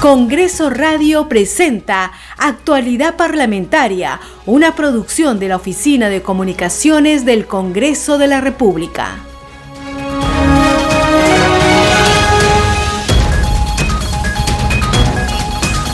Congreso 0.00 0.70
Radio 0.70 1.28
presenta 1.28 2.12
Actualidad 2.38 3.16
Parlamentaria, 3.16 4.18
una 4.46 4.74
producción 4.74 5.38
de 5.38 5.48
la 5.48 5.56
Oficina 5.56 6.08
de 6.08 6.22
Comunicaciones 6.22 7.26
del 7.26 7.46
Congreso 7.46 8.16
de 8.16 8.26
la 8.26 8.40
República. 8.40 9.18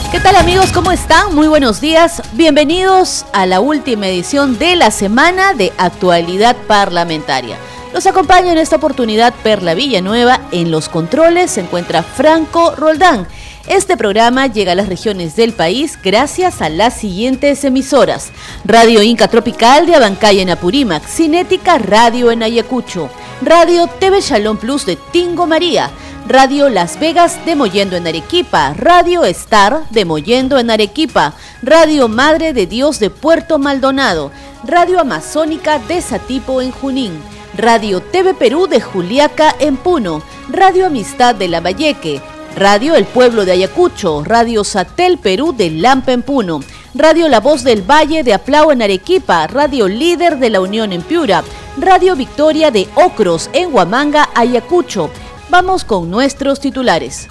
¿Qué 0.09 0.21
tal 0.21 0.37
amigos? 0.37 0.71
¿Cómo 0.71 0.93
están? 0.93 1.35
Muy 1.35 1.49
buenos 1.49 1.81
días. 1.81 2.21
Bienvenidos 2.31 3.25
a 3.33 3.45
la 3.45 3.59
última 3.59 4.07
edición 4.07 4.57
de 4.57 4.77
la 4.77 4.89
semana 4.89 5.53
de 5.53 5.73
Actualidad 5.77 6.55
Parlamentaria. 6.65 7.57
Nos 7.93 8.05
acompaña 8.05 8.53
en 8.53 8.57
esta 8.57 8.77
oportunidad 8.77 9.33
Perla 9.43 9.73
Villanueva. 9.73 10.39
En 10.51 10.71
los 10.71 10.87
controles 10.87 11.51
se 11.51 11.59
encuentra 11.59 12.03
Franco 12.03 12.73
Roldán. 12.73 13.27
Este 13.67 13.97
programa 13.97 14.47
llega 14.47 14.71
a 14.71 14.75
las 14.75 14.87
regiones 14.87 15.35
del 15.35 15.51
país 15.51 15.99
gracias 16.01 16.61
a 16.61 16.69
las 16.69 16.93
siguientes 16.93 17.65
emisoras. 17.65 18.31
Radio 18.63 19.03
Inca 19.03 19.27
Tropical 19.27 19.85
de 19.85 19.95
Abancaya 19.95 20.41
en 20.41 20.49
Apurímac, 20.49 21.05
Cinética 21.05 21.77
Radio 21.77 22.31
en 22.31 22.43
Ayacucho, 22.43 23.09
Radio 23.41 23.87
TV 23.99 24.21
Shalom 24.21 24.55
Plus 24.55 24.85
de 24.85 24.95
Tingo 25.11 25.47
María, 25.47 25.91
Radio 26.29 26.69
Las 26.69 26.97
Vegas 26.97 27.45
de 27.45 27.57
Moyendo 27.57 27.97
en 27.97 28.07
Arequipa, 28.07 28.73
Radio 28.73 29.25
Star 29.25 29.83
de 29.89 30.05
Moyendo 30.05 30.59
en 30.59 30.71
Arequipa, 30.71 31.33
Radio 31.61 32.07
Madre 32.07 32.53
de 32.53 32.67
Dios 32.67 32.99
de 32.99 33.09
Puerto 33.09 33.59
Maldonado, 33.59 34.31
Radio 34.63 35.01
Amazónica 35.01 35.77
de 35.77 36.01
Satipo 36.01 36.61
en 36.61 36.71
Junín, 36.71 37.11
Radio 37.57 37.99
TV 37.99 38.33
Perú 38.33 38.67
de 38.67 38.79
Juliaca 38.79 39.53
en 39.59 39.75
Puno, 39.75 40.21
Radio 40.47 40.85
Amistad 40.85 41.35
de 41.35 41.49
La 41.49 41.59
Valleque, 41.59 42.21
Radio 42.57 42.95
El 42.95 43.05
Pueblo 43.05 43.45
de 43.45 43.51
Ayacucho, 43.51 44.23
Radio 44.23 44.63
Satel 44.63 45.19
Perú 45.19 45.53
de 45.55 45.69
Lampa 45.69 46.11
en 46.11 46.23
Puno, 46.23 46.61
Radio 46.95 47.29
La 47.29 47.39
Voz 47.39 47.63
del 47.63 47.83
Valle 47.83 48.23
de 48.23 48.33
Aplau 48.33 48.71
en 48.71 48.81
Arequipa, 48.81 49.45
Radio 49.45 49.87
Líder 49.87 50.39
de 50.39 50.49
la 50.49 50.59
Unión 50.59 50.91
en 50.91 51.03
Piura, 51.03 51.43
Radio 51.77 52.15
Victoria 52.15 52.71
de 52.71 52.87
Ocros 52.95 53.51
en 53.53 53.71
Huamanga, 53.71 54.29
Ayacucho. 54.33 55.11
Vamos 55.51 55.83
con 55.83 56.09
nuestros 56.09 56.59
titulares. 56.59 57.27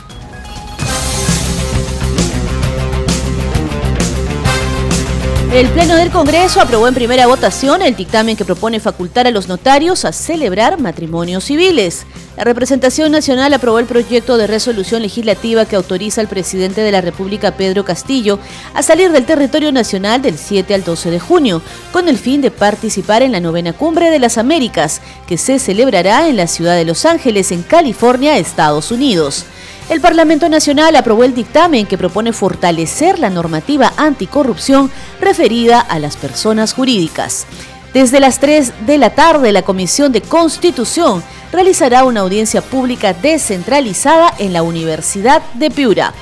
El 5.52 5.68
Pleno 5.70 5.96
del 5.96 6.10
Congreso 6.10 6.60
aprobó 6.60 6.86
en 6.86 6.94
primera 6.94 7.26
votación 7.26 7.82
el 7.82 7.96
dictamen 7.96 8.36
que 8.36 8.44
propone 8.44 8.78
facultar 8.78 9.26
a 9.26 9.32
los 9.32 9.48
notarios 9.48 10.04
a 10.04 10.12
celebrar 10.12 10.78
matrimonios 10.78 11.42
civiles. 11.42 12.06
La 12.36 12.44
representación 12.44 13.12
nacional 13.12 13.54
aprobó 13.54 13.78
el 13.78 13.86
proyecto 13.86 14.36
de 14.36 14.46
resolución 14.46 15.00
legislativa 15.00 15.64
que 15.64 15.74
autoriza 15.74 16.20
al 16.20 16.28
presidente 16.28 16.82
de 16.82 16.92
la 16.92 17.00
República, 17.00 17.56
Pedro 17.56 17.82
Castillo, 17.82 18.38
a 18.74 18.82
salir 18.82 19.10
del 19.10 19.24
territorio 19.24 19.72
nacional 19.72 20.20
del 20.20 20.36
7 20.36 20.74
al 20.74 20.84
12 20.84 21.10
de 21.10 21.18
junio, 21.18 21.62
con 21.92 22.08
el 22.08 22.18
fin 22.18 22.42
de 22.42 22.50
participar 22.50 23.22
en 23.22 23.32
la 23.32 23.40
novena 23.40 23.72
cumbre 23.72 24.10
de 24.10 24.18
las 24.18 24.36
Américas, 24.36 25.00
que 25.26 25.38
se 25.38 25.58
celebrará 25.58 26.28
en 26.28 26.36
la 26.36 26.46
ciudad 26.46 26.76
de 26.76 26.84
Los 26.84 27.06
Ángeles, 27.06 27.52
en 27.52 27.62
California, 27.62 28.36
Estados 28.36 28.90
Unidos. 28.90 29.46
El 29.88 30.02
Parlamento 30.02 30.50
Nacional 30.50 30.94
aprobó 30.94 31.24
el 31.24 31.34
dictamen 31.34 31.86
que 31.86 31.96
propone 31.96 32.34
fortalecer 32.34 33.18
la 33.18 33.30
normativa 33.30 33.94
anticorrupción 33.96 34.90
referida 35.22 35.80
a 35.80 35.98
las 35.98 36.18
personas 36.18 36.74
jurídicas. 36.74 37.46
Desde 37.94 38.20
las 38.20 38.40
3 38.40 38.86
de 38.86 38.98
la 38.98 39.14
tarde, 39.14 39.52
la 39.52 39.62
Comisión 39.62 40.12
de 40.12 40.20
Constitución 40.20 41.22
realizará 41.52 42.04
una 42.04 42.20
audiencia 42.20 42.60
pública 42.60 43.12
descentralizada 43.12 44.32
en 44.38 44.52
la 44.52 44.62
Universidad 44.62 45.42
de 45.54 45.70
Piura. 45.70 46.12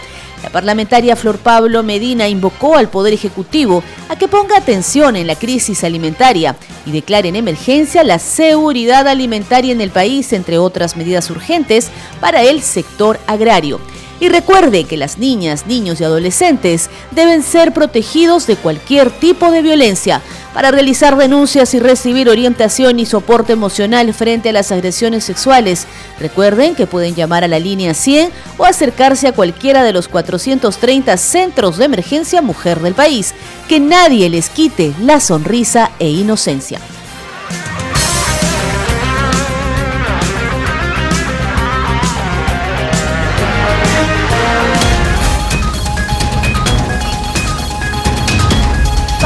La 0.44 0.50
parlamentaria 0.50 1.16
Flor 1.16 1.38
Pablo 1.38 1.82
Medina 1.82 2.28
invocó 2.28 2.76
al 2.76 2.90
Poder 2.90 3.14
Ejecutivo 3.14 3.82
a 4.10 4.16
que 4.16 4.28
ponga 4.28 4.58
atención 4.58 5.16
en 5.16 5.26
la 5.26 5.36
crisis 5.36 5.82
alimentaria 5.84 6.54
y 6.84 6.92
declare 6.92 7.30
en 7.30 7.36
emergencia 7.36 8.04
la 8.04 8.18
seguridad 8.18 9.08
alimentaria 9.08 9.72
en 9.72 9.80
el 9.80 9.88
país, 9.88 10.34
entre 10.34 10.58
otras 10.58 10.98
medidas 10.98 11.30
urgentes 11.30 11.88
para 12.20 12.42
el 12.42 12.60
sector 12.60 13.18
agrario. 13.26 13.80
Y 14.20 14.28
recuerde 14.28 14.84
que 14.84 14.96
las 14.96 15.18
niñas, 15.18 15.66
niños 15.66 16.00
y 16.00 16.04
adolescentes 16.04 16.88
deben 17.10 17.42
ser 17.42 17.72
protegidos 17.72 18.46
de 18.46 18.56
cualquier 18.56 19.10
tipo 19.10 19.50
de 19.50 19.62
violencia 19.62 20.22
para 20.54 20.70
realizar 20.70 21.16
denuncias 21.16 21.74
y 21.74 21.80
recibir 21.80 22.28
orientación 22.28 23.00
y 23.00 23.06
soporte 23.06 23.52
emocional 23.52 24.14
frente 24.14 24.50
a 24.50 24.52
las 24.52 24.70
agresiones 24.70 25.24
sexuales. 25.24 25.86
Recuerden 26.20 26.76
que 26.76 26.86
pueden 26.86 27.16
llamar 27.16 27.42
a 27.42 27.48
la 27.48 27.58
línea 27.58 27.92
100 27.92 28.30
o 28.56 28.64
acercarse 28.64 29.26
a 29.26 29.32
cualquiera 29.32 29.82
de 29.82 29.92
los 29.92 30.06
430 30.06 31.16
centros 31.16 31.76
de 31.76 31.86
emergencia 31.86 32.40
mujer 32.40 32.80
del 32.80 32.94
país. 32.94 33.34
Que 33.68 33.80
nadie 33.80 34.30
les 34.30 34.48
quite 34.48 34.94
la 35.00 35.18
sonrisa 35.18 35.90
e 35.98 36.08
inocencia. 36.08 36.78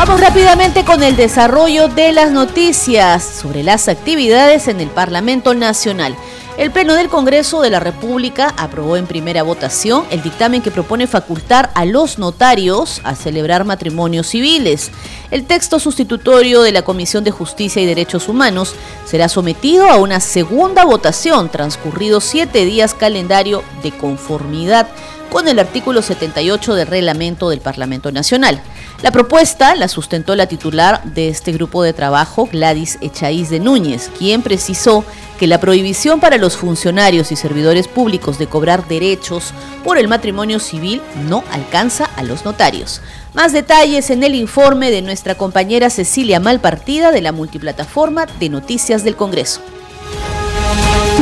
Vamos 0.09 0.23
rápidamente 0.23 0.87
con 0.87 1.03
el 1.03 1.17
desarrollo 1.17 1.89
de 1.89 2.13
las 2.13 2.33
noticias 2.33 3.23
sobre 3.23 3.63
las 3.63 3.89
actividades 3.89 4.67
en 4.67 4.81
el 4.81 4.89
Parlamento 4.89 5.53
Nacional. 5.53 6.17
El 6.57 6.71
Pleno 6.71 6.95
del 6.95 7.11
Congreso 7.11 7.61
de 7.61 7.69
la 7.69 7.79
República 7.79 8.55
aprobó 8.57 8.97
en 8.97 9.07
primera 9.07 9.43
votación 9.43 10.07
el 10.09 10.23
dictamen 10.23 10.63
que 10.63 10.71
propone 10.71 11.07
facultar 11.07 11.71
a 11.75 11.85
los 11.85 12.19
notarios 12.19 13.03
a 13.05 13.15
celebrar 13.15 13.67
matrimonios 13.67 14.29
civiles. 14.29 14.91
El 15.31 15.45
texto 15.45 15.79
sustitutorio 15.79 16.63
de 16.63 16.73
la 16.73 16.81
Comisión 16.81 17.23
de 17.23 17.31
Justicia 17.31 17.83
y 17.83 17.87
Derechos 17.87 18.31
Humanos 18.31 18.75
será 19.05 19.29
sometido 19.29 19.91
a 19.91 19.99
una 19.99 20.21
segunda 20.21 20.87
votación 20.87 21.51
transcurridos 21.51 22.25
siete 22.25 22.65
días 22.65 22.95
calendario 22.95 23.63
de 23.83 23.93
conformidad 23.93 24.89
con 25.31 25.49
el 25.49 25.59
artículo 25.59 26.01
78 26.01 26.75
del 26.77 26.87
reglamento 26.87 27.51
del 27.51 27.61
Parlamento 27.61 28.11
Nacional. 28.11 28.63
La 29.01 29.13
propuesta 29.13 29.77
la 29.77 29.87
sustentó 29.87 30.35
la 30.35 30.49
titular 30.49 31.05
de 31.05 31.29
este 31.29 31.53
grupo 31.53 31.85
de 31.85 31.93
trabajo, 31.93 32.49
Gladys 32.51 32.99
Echaíz 33.01 33.49
de 33.49 33.61
Núñez, 33.61 34.11
quien 34.19 34.43
precisó 34.43 35.05
que 35.39 35.47
la 35.47 35.61
prohibición 35.61 36.19
para 36.19 36.37
los 36.37 36.57
funcionarios 36.57 37.31
y 37.31 37.37
servidores 37.37 37.87
públicos 37.87 38.41
de 38.41 38.49
cobrar 38.49 38.89
derechos 38.89 39.55
por 39.85 39.99
el 39.99 40.09
matrimonio 40.09 40.59
civil 40.59 41.01
no 41.29 41.45
alcanza 41.53 42.07
a 42.17 42.25
los 42.25 42.45
notarios. 42.45 43.01
Más 43.35 43.53
detalles 43.53 44.11
en 44.11 44.25
el 44.25 44.35
informe 44.35 44.91
de 44.91 45.01
nuestra 45.01 45.37
compañera 45.37 45.91
Cecilia 45.91 46.41
Malpartida 46.41 47.13
de 47.13 47.23
la 47.23 47.31
multiplataforma 47.31 48.27
de 48.41 48.49
noticias 48.49 49.05
del 49.05 49.15
Congreso. 49.15 49.61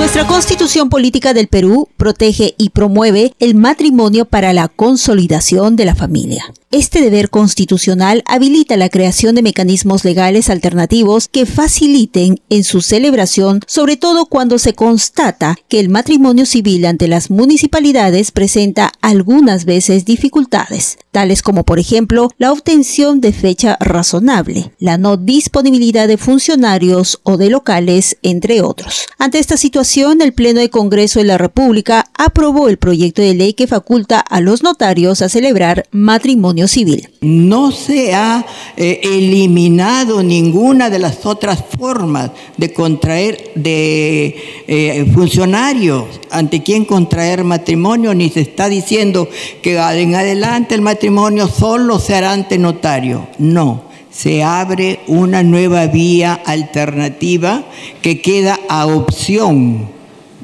Nuestra 0.06 0.28
constitución 0.28 0.88
política 0.88 1.34
del 1.34 1.48
Perú 1.48 1.88
protege 1.96 2.54
y 2.58 2.70
promueve 2.70 3.34
el 3.40 3.56
matrimonio 3.56 4.24
para 4.24 4.52
la 4.52 4.68
consolidación 4.68 5.74
de 5.74 5.84
la 5.84 5.96
familia. 5.96 6.44
Este 6.70 7.00
deber 7.00 7.28
constitucional 7.28 8.22
habilita 8.26 8.76
la 8.76 8.88
creación 8.88 9.34
de 9.34 9.42
mecanismos 9.42 10.04
legales 10.04 10.48
alternativos 10.48 11.26
que 11.26 11.44
faciliten 11.44 12.40
en 12.50 12.62
su 12.62 12.82
celebración, 12.82 13.60
sobre 13.66 13.96
todo 13.96 14.26
cuando 14.26 14.58
se 14.58 14.74
constata 14.74 15.56
que 15.68 15.80
el 15.80 15.88
matrimonio 15.88 16.46
civil 16.46 16.86
ante 16.86 17.08
las 17.08 17.30
municipalidades 17.30 18.30
presenta 18.30 18.92
algunas 19.00 19.64
veces 19.64 20.04
dificultades, 20.04 20.98
tales 21.10 21.42
como 21.42 21.64
por 21.64 21.80
ejemplo 21.80 22.30
la 22.38 22.52
obtención 22.52 23.20
de 23.20 23.32
fecha 23.32 23.76
razonable, 23.80 24.72
la 24.78 24.98
no 24.98 25.16
disponibilidad 25.16 26.06
de 26.06 26.16
funcionarios 26.16 27.20
o 27.24 27.36
de 27.36 27.50
locales, 27.50 28.18
entre 28.22 28.60
otros. 28.60 29.06
Ante 29.18 29.38
esta 29.38 29.56
situación, 29.56 29.95
el 29.96 30.34
Pleno 30.34 30.60
de 30.60 30.68
Congreso 30.68 31.20
de 31.20 31.24
la 31.24 31.38
República 31.38 32.10
aprobó 32.18 32.68
el 32.68 32.76
proyecto 32.76 33.22
de 33.22 33.32
ley 33.32 33.54
que 33.54 33.66
faculta 33.66 34.20
a 34.20 34.42
los 34.42 34.62
notarios 34.62 35.22
a 35.22 35.30
celebrar 35.30 35.86
matrimonio 35.90 36.68
civil. 36.68 37.08
No 37.22 37.72
se 37.72 38.14
ha 38.14 38.44
eh, 38.76 39.00
eliminado 39.02 40.22
ninguna 40.22 40.90
de 40.90 40.98
las 40.98 41.24
otras 41.24 41.64
formas 41.78 42.30
de 42.58 42.74
contraer 42.74 43.52
de 43.54 44.36
eh, 44.68 45.10
funcionarios 45.14 46.04
ante 46.30 46.62
quien 46.62 46.84
contraer 46.84 47.42
matrimonio, 47.42 48.14
ni 48.14 48.28
se 48.28 48.40
está 48.40 48.68
diciendo 48.68 49.30
que 49.62 49.78
en 49.78 50.14
adelante 50.14 50.74
el 50.74 50.82
matrimonio 50.82 51.48
solo 51.48 51.98
se 51.98 52.14
hará 52.14 52.32
ante 52.32 52.58
notario. 52.58 53.28
No, 53.38 53.85
se 54.16 54.42
abre 54.42 55.00
una 55.08 55.42
nueva 55.42 55.88
vía 55.88 56.40
alternativa 56.46 57.66
que 58.00 58.22
queda 58.22 58.58
a 58.68 58.86
opción 58.86 59.90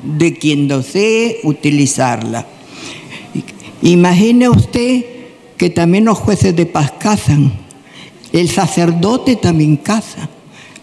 de 0.03 0.35
quien 0.35 0.69
desee 0.69 1.41
utilizarla. 1.45 2.47
Imagine 3.81 4.51
usted 4.51 5.05
que 5.57 5.71
también 5.71 6.05
los 6.05 6.19
jueces 6.19 6.55
de 6.55 6.67
paz 6.67 6.93
casan, 6.99 7.53
el 8.33 8.51
sacerdote 8.51 9.37
también 9.37 9.77
casa, 9.77 10.29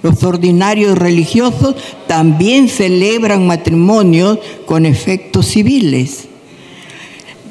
los 0.01 0.23
ordinarios 0.23 0.97
religiosos 0.97 1.75
también 2.07 2.69
celebran 2.69 3.45
matrimonios 3.45 4.39
con 4.65 4.87
efectos 4.87 5.45
civiles. 5.45 6.27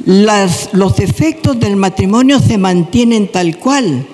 los 0.04 0.98
efectos 0.98 1.60
del 1.60 1.76
matrimonio 1.76 2.40
se 2.40 2.58
mantienen 2.58 3.28
tal 3.28 3.58
cual 3.58 4.06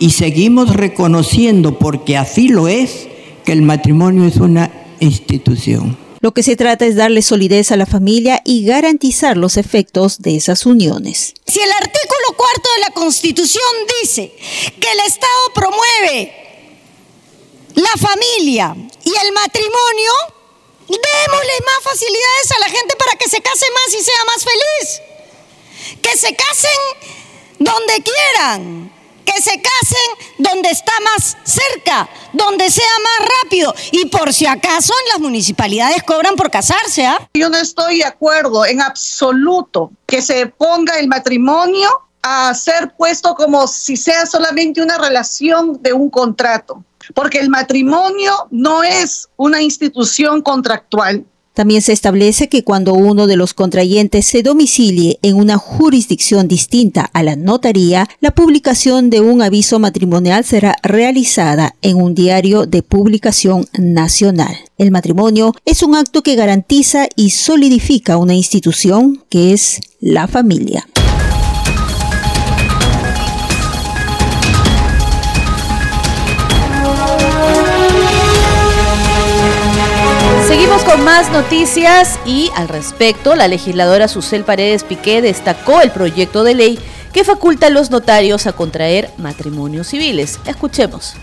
y 0.00 0.10
seguimos 0.12 0.74
reconociendo, 0.74 1.78
porque 1.78 2.16
así 2.16 2.48
lo 2.48 2.66
es, 2.66 3.06
que 3.44 3.52
el 3.52 3.62
matrimonio 3.62 4.26
es 4.26 4.36
una 4.36 4.72
institución. 4.98 5.96
Lo 6.20 6.32
que 6.32 6.42
se 6.42 6.56
trata 6.56 6.86
es 6.86 6.96
darle 6.96 7.22
solidez 7.22 7.70
a 7.70 7.76
la 7.76 7.86
familia 7.86 8.42
y 8.44 8.64
garantizar 8.64 9.36
los 9.36 9.58
efectos 9.58 10.20
de 10.20 10.36
esas 10.36 10.66
uniones. 10.66 11.34
Si 11.46 11.60
el 11.60 11.70
artículo 11.70 12.36
cuarto 12.36 12.68
de 12.74 12.80
la 12.80 12.90
Constitución 12.90 13.62
dice 14.00 14.34
que 14.80 14.90
el 14.90 15.00
Estado 15.06 15.52
promueve 15.54 16.32
la 17.74 17.92
familia 17.98 18.74
y 19.04 19.10
el 19.10 19.32
matrimonio, 19.32 20.12
démosle 20.88 21.52
más 21.66 21.84
facilidades 21.84 22.52
a 22.56 22.60
la 22.60 22.68
gente 22.70 22.96
para 22.98 23.18
que 23.18 23.28
se 23.28 23.40
case 23.42 23.66
más 23.74 23.94
y 23.94 24.02
sea 24.02 24.24
más 24.24 24.44
feliz. 24.44 26.00
Que 26.00 26.16
se 26.16 26.34
casen 26.34 27.20
donde 27.58 28.02
quieran, 28.02 28.99
que 29.30 29.42
se 29.42 29.50
casen 29.50 30.34
donde 30.38 30.70
está 30.70 30.92
más 31.12 31.36
cerca, 31.44 32.08
donde 32.32 32.70
sea 32.70 32.84
más 33.02 33.28
rápido. 33.42 33.74
Y 33.92 34.06
por 34.06 34.32
si 34.32 34.46
acaso 34.46 34.92
en 35.04 35.08
las 35.10 35.20
municipalidades 35.20 36.02
cobran 36.02 36.36
por 36.36 36.50
casarse. 36.50 37.06
¿ah? 37.06 37.28
Yo 37.34 37.48
no 37.48 37.58
estoy 37.58 37.98
de 37.98 38.04
acuerdo 38.04 38.64
en 38.64 38.80
absoluto 38.80 39.92
que 40.06 40.22
se 40.22 40.46
ponga 40.46 40.98
el 40.98 41.08
matrimonio 41.08 41.88
a 42.22 42.52
ser 42.54 42.92
puesto 42.96 43.34
como 43.34 43.66
si 43.66 43.96
sea 43.96 44.26
solamente 44.26 44.82
una 44.82 44.98
relación 44.98 45.80
de 45.82 45.92
un 45.92 46.10
contrato, 46.10 46.84
porque 47.14 47.38
el 47.38 47.48
matrimonio 47.48 48.46
no 48.50 48.82
es 48.82 49.28
una 49.36 49.62
institución 49.62 50.42
contractual, 50.42 51.24
también 51.60 51.82
se 51.82 51.92
establece 51.92 52.48
que 52.48 52.64
cuando 52.64 52.94
uno 52.94 53.26
de 53.26 53.36
los 53.36 53.52
contrayentes 53.52 54.24
se 54.24 54.42
domicilie 54.42 55.18
en 55.20 55.36
una 55.36 55.58
jurisdicción 55.58 56.48
distinta 56.48 57.10
a 57.12 57.22
la 57.22 57.36
notaría, 57.36 58.08
la 58.22 58.30
publicación 58.30 59.10
de 59.10 59.20
un 59.20 59.42
aviso 59.42 59.78
matrimonial 59.78 60.42
será 60.42 60.76
realizada 60.82 61.74
en 61.82 61.98
un 61.98 62.14
diario 62.14 62.64
de 62.64 62.82
publicación 62.82 63.66
nacional. 63.78 64.56
El 64.78 64.90
matrimonio 64.90 65.54
es 65.66 65.82
un 65.82 65.96
acto 65.96 66.22
que 66.22 66.34
garantiza 66.34 67.08
y 67.14 67.28
solidifica 67.28 68.16
una 68.16 68.32
institución 68.32 69.22
que 69.28 69.52
es 69.52 69.80
la 70.00 70.28
familia. 70.28 70.88
Con 80.86 81.04
más 81.04 81.30
noticias 81.30 82.18
y 82.24 82.50
al 82.56 82.68
respecto, 82.68 83.34
la 83.36 83.48
legisladora 83.48 84.08
Susel 84.08 84.44
Paredes 84.44 84.82
Piqué 84.82 85.22
destacó 85.22 85.80
el 85.80 85.90
proyecto 85.90 86.42
de 86.42 86.54
ley 86.54 86.78
que 87.12 87.24
faculta 87.24 87.66
a 87.66 87.70
los 87.70 87.90
notarios 87.90 88.46
a 88.46 88.52
contraer 88.52 89.10
matrimonios 89.18 89.88
civiles. 89.88 90.40
Escuchemos. 90.46 91.14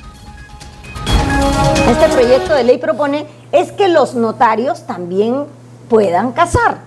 Este 1.90 2.10
proyecto 2.10 2.54
de 2.54 2.64
ley 2.64 2.78
propone 2.78 3.26
es 3.52 3.72
que 3.72 3.88
los 3.88 4.14
notarios 4.14 4.86
también 4.86 5.46
puedan 5.90 6.32
casar. 6.32 6.80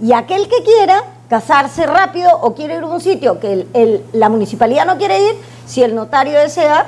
Y 0.00 0.12
aquel 0.12 0.48
que 0.48 0.62
quiera 0.62 1.04
casarse 1.28 1.86
rápido 1.86 2.30
o 2.40 2.54
quiere 2.54 2.76
ir 2.76 2.82
a 2.82 2.86
un 2.86 3.00
sitio 3.00 3.40
que 3.40 3.66
la 4.12 4.28
municipalidad 4.28 4.86
no 4.86 4.98
quiere 4.98 5.20
ir, 5.28 5.34
si 5.66 5.82
el 5.82 5.94
notario 5.94 6.38
desea, 6.38 6.86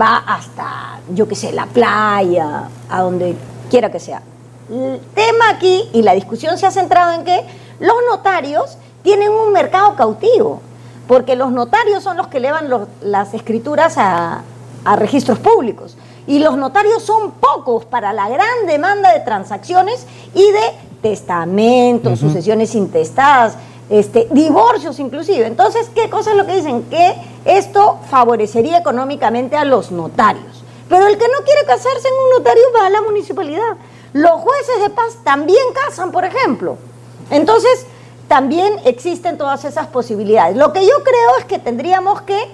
va 0.00 0.18
hasta, 0.18 1.00
yo 1.12 1.28
qué 1.28 1.34
sé, 1.34 1.52
la 1.52 1.66
playa, 1.66 2.68
a 2.88 3.00
donde 3.00 3.36
quiera 3.70 3.90
que 3.90 4.00
sea. 4.00 4.22
El 4.72 5.00
tema 5.14 5.50
aquí 5.50 5.90
y 5.92 6.00
la 6.00 6.14
discusión 6.14 6.56
se 6.56 6.64
ha 6.64 6.70
centrado 6.70 7.12
en 7.12 7.24
que 7.24 7.44
los 7.78 7.96
notarios 8.08 8.78
tienen 9.02 9.30
un 9.30 9.52
mercado 9.52 9.96
cautivo, 9.96 10.62
porque 11.06 11.36
los 11.36 11.52
notarios 11.52 12.02
son 12.02 12.16
los 12.16 12.28
que 12.28 12.38
elevan 12.38 12.70
las 13.02 13.34
escrituras 13.34 13.98
a, 13.98 14.42
registros 14.96 15.38
públicos. 15.38 15.98
Y 16.26 16.38
los 16.38 16.56
notarios 16.56 17.02
son 17.02 17.32
pocos 17.32 17.84
para 17.84 18.14
la 18.14 18.30
gran 18.30 18.66
demanda 18.66 19.12
de 19.12 19.20
transacciones 19.20 20.06
y 20.34 20.50
de 20.50 20.62
testamentos, 21.02 22.18
sucesiones 22.18 22.74
intestadas, 22.74 23.56
este, 23.90 24.26
divorcios 24.30 24.98
inclusive. 24.98 25.46
Entonces, 25.46 25.90
¿qué 25.94 26.08
cosa 26.08 26.30
es 26.30 26.36
lo 26.38 26.46
que 26.46 26.56
dicen? 26.56 26.84
Que 26.84 27.14
esto 27.44 27.98
favorecería 28.08 28.78
económicamente 28.78 29.54
a 29.56 29.66
los 29.66 29.90
notarios. 29.92 30.64
Pero 30.88 31.06
el 31.08 31.18
que 31.18 31.28
no 31.28 31.44
quiere 31.44 31.64
casarse 31.66 32.08
en 32.08 32.14
un 32.14 32.38
notario 32.38 32.64
va 32.74 32.86
a 32.86 32.90
la 32.90 33.02
municipalidad. 33.02 33.76
Los 34.12 34.40
jueces 34.40 34.80
de 34.82 34.90
paz 34.90 35.18
también 35.24 35.62
casan, 35.86 36.12
por 36.12 36.24
ejemplo. 36.24 36.76
Entonces, 37.30 37.86
también 38.28 38.80
existen 38.84 39.38
todas 39.38 39.64
esas 39.64 39.86
posibilidades. 39.86 40.56
Lo 40.56 40.72
que 40.72 40.82
yo 40.82 41.02
creo 41.02 41.38
es 41.38 41.44
que 41.44 41.58
tendríamos 41.58 42.22
que 42.22 42.48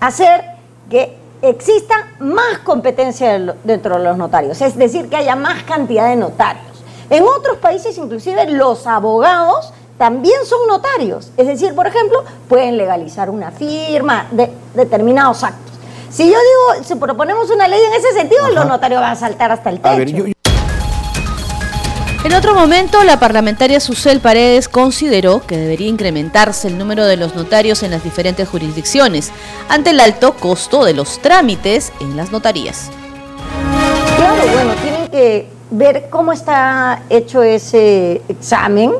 hacer 0.00 0.44
que 0.90 1.16
exista 1.42 1.94
más 2.18 2.58
competencia 2.64 3.38
dentro 3.64 3.98
de 3.98 4.04
los 4.04 4.16
notarios, 4.16 4.60
es 4.60 4.76
decir, 4.76 5.08
que 5.08 5.16
haya 5.16 5.36
más 5.36 5.62
cantidad 5.64 6.08
de 6.08 6.16
notarios. 6.16 6.64
En 7.10 7.24
otros 7.24 7.58
países, 7.58 7.96
inclusive, 7.96 8.50
los 8.50 8.86
abogados 8.86 9.72
también 9.96 10.44
son 10.44 10.66
notarios. 10.68 11.30
Es 11.36 11.46
decir, 11.46 11.74
por 11.74 11.86
ejemplo, 11.86 12.24
pueden 12.48 12.76
legalizar 12.76 13.30
una 13.30 13.50
firma 13.50 14.28
de 14.30 14.50
determinados 14.74 15.42
actos. 15.42 15.74
Si 16.10 16.24
yo 16.24 16.38
digo, 16.38 16.84
si 16.84 16.94
proponemos 16.94 17.50
una 17.50 17.68
ley 17.68 17.80
en 17.82 17.94
ese 17.94 18.12
sentido, 18.12 18.48
los 18.48 18.66
notarios 18.66 19.00
van 19.00 19.12
a 19.12 19.16
saltar 19.16 19.52
hasta 19.52 19.70
el 19.70 19.80
techo. 19.80 20.37
En 22.24 22.34
otro 22.34 22.52
momento, 22.52 23.04
la 23.04 23.20
parlamentaria 23.20 23.78
Susel 23.78 24.20
Paredes 24.20 24.68
consideró 24.68 25.40
que 25.46 25.56
debería 25.56 25.86
incrementarse 25.86 26.66
el 26.66 26.76
número 26.76 27.06
de 27.06 27.16
los 27.16 27.36
notarios 27.36 27.84
en 27.84 27.92
las 27.92 28.02
diferentes 28.02 28.48
jurisdicciones 28.48 29.30
ante 29.68 29.90
el 29.90 30.00
alto 30.00 30.34
costo 30.34 30.84
de 30.84 30.94
los 30.94 31.20
trámites 31.20 31.92
en 32.00 32.16
las 32.16 32.32
notarías. 32.32 32.90
Claro, 34.16 34.42
bueno, 34.52 34.72
tienen 34.82 35.08
que 35.08 35.48
ver 35.70 36.08
cómo 36.10 36.32
está 36.32 37.02
hecho 37.08 37.42
ese 37.42 38.20
examen, 38.28 38.92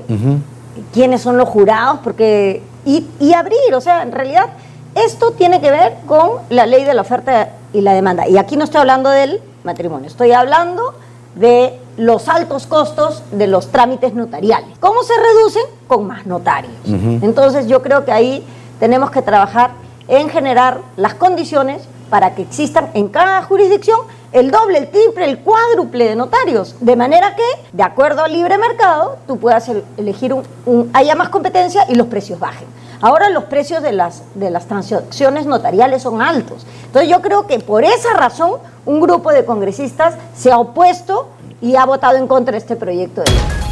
quiénes 0.94 1.20
son 1.20 1.36
los 1.36 1.48
jurados, 1.48 1.98
porque 2.04 2.62
y, 2.84 3.04
y 3.18 3.34
abrir, 3.34 3.74
o 3.74 3.80
sea, 3.80 4.02
en 4.02 4.12
realidad 4.12 4.46
esto 4.94 5.32
tiene 5.32 5.60
que 5.60 5.72
ver 5.72 5.96
con 6.06 6.38
la 6.50 6.66
ley 6.66 6.84
de 6.84 6.94
la 6.94 7.02
oferta 7.02 7.50
y 7.72 7.80
la 7.80 7.94
demanda. 7.94 8.28
Y 8.28 8.38
aquí 8.38 8.56
no 8.56 8.62
estoy 8.64 8.80
hablando 8.80 9.10
del 9.10 9.40
matrimonio, 9.64 10.06
estoy 10.06 10.30
hablando 10.32 10.94
de 11.34 11.78
los 11.98 12.28
altos 12.28 12.66
costos 12.66 13.22
de 13.32 13.46
los 13.48 13.70
trámites 13.70 14.14
notariales. 14.14 14.78
¿Cómo 14.78 15.02
se 15.02 15.14
reducen? 15.16 15.64
Con 15.86 16.06
más 16.06 16.26
notarios. 16.26 16.72
Entonces 16.86 17.66
yo 17.66 17.82
creo 17.82 18.04
que 18.04 18.12
ahí 18.12 18.46
tenemos 18.80 19.10
que 19.10 19.20
trabajar 19.20 19.72
en 20.06 20.30
generar 20.30 20.80
las 20.96 21.14
condiciones 21.14 21.82
para 22.08 22.34
que 22.34 22.42
existan 22.42 22.90
en 22.94 23.08
cada 23.08 23.42
jurisdicción 23.42 24.00
el 24.32 24.50
doble, 24.50 24.78
el 24.78 24.90
triple, 24.90 25.24
el 25.24 25.40
cuádruple 25.40 26.08
de 26.08 26.16
notarios, 26.16 26.76
de 26.80 26.96
manera 26.96 27.34
que, 27.34 27.42
de 27.72 27.82
acuerdo 27.82 28.22
al 28.22 28.32
libre 28.32 28.58
mercado, 28.58 29.18
tú 29.26 29.38
puedas 29.38 29.70
elegir 29.96 30.32
un, 30.32 30.90
haya 30.92 31.14
más 31.14 31.30
competencia 31.30 31.84
y 31.88 31.94
los 31.94 32.06
precios 32.06 32.38
bajen. 32.38 32.68
Ahora 33.00 33.30
los 33.30 33.44
precios 33.44 33.82
de 33.82 33.92
las, 33.92 34.22
de 34.34 34.50
las 34.50 34.66
transacciones 34.66 35.46
notariales 35.46 36.02
son 36.02 36.20
altos. 36.20 36.66
Entonces 36.86 37.10
yo 37.10 37.22
creo 37.22 37.46
que 37.46 37.58
por 37.58 37.84
esa 37.84 38.12
razón 38.14 38.60
un 38.86 39.00
grupo 39.00 39.30
de 39.32 39.44
congresistas 39.44 40.14
se 40.36 40.50
ha 40.50 40.58
opuesto 40.58 41.28
y 41.60 41.76
ha 41.76 41.84
votado 41.84 42.16
en 42.16 42.26
contra 42.26 42.52
de 42.52 42.58
este 42.58 42.76
proyecto 42.76 43.22
de. 43.22 43.67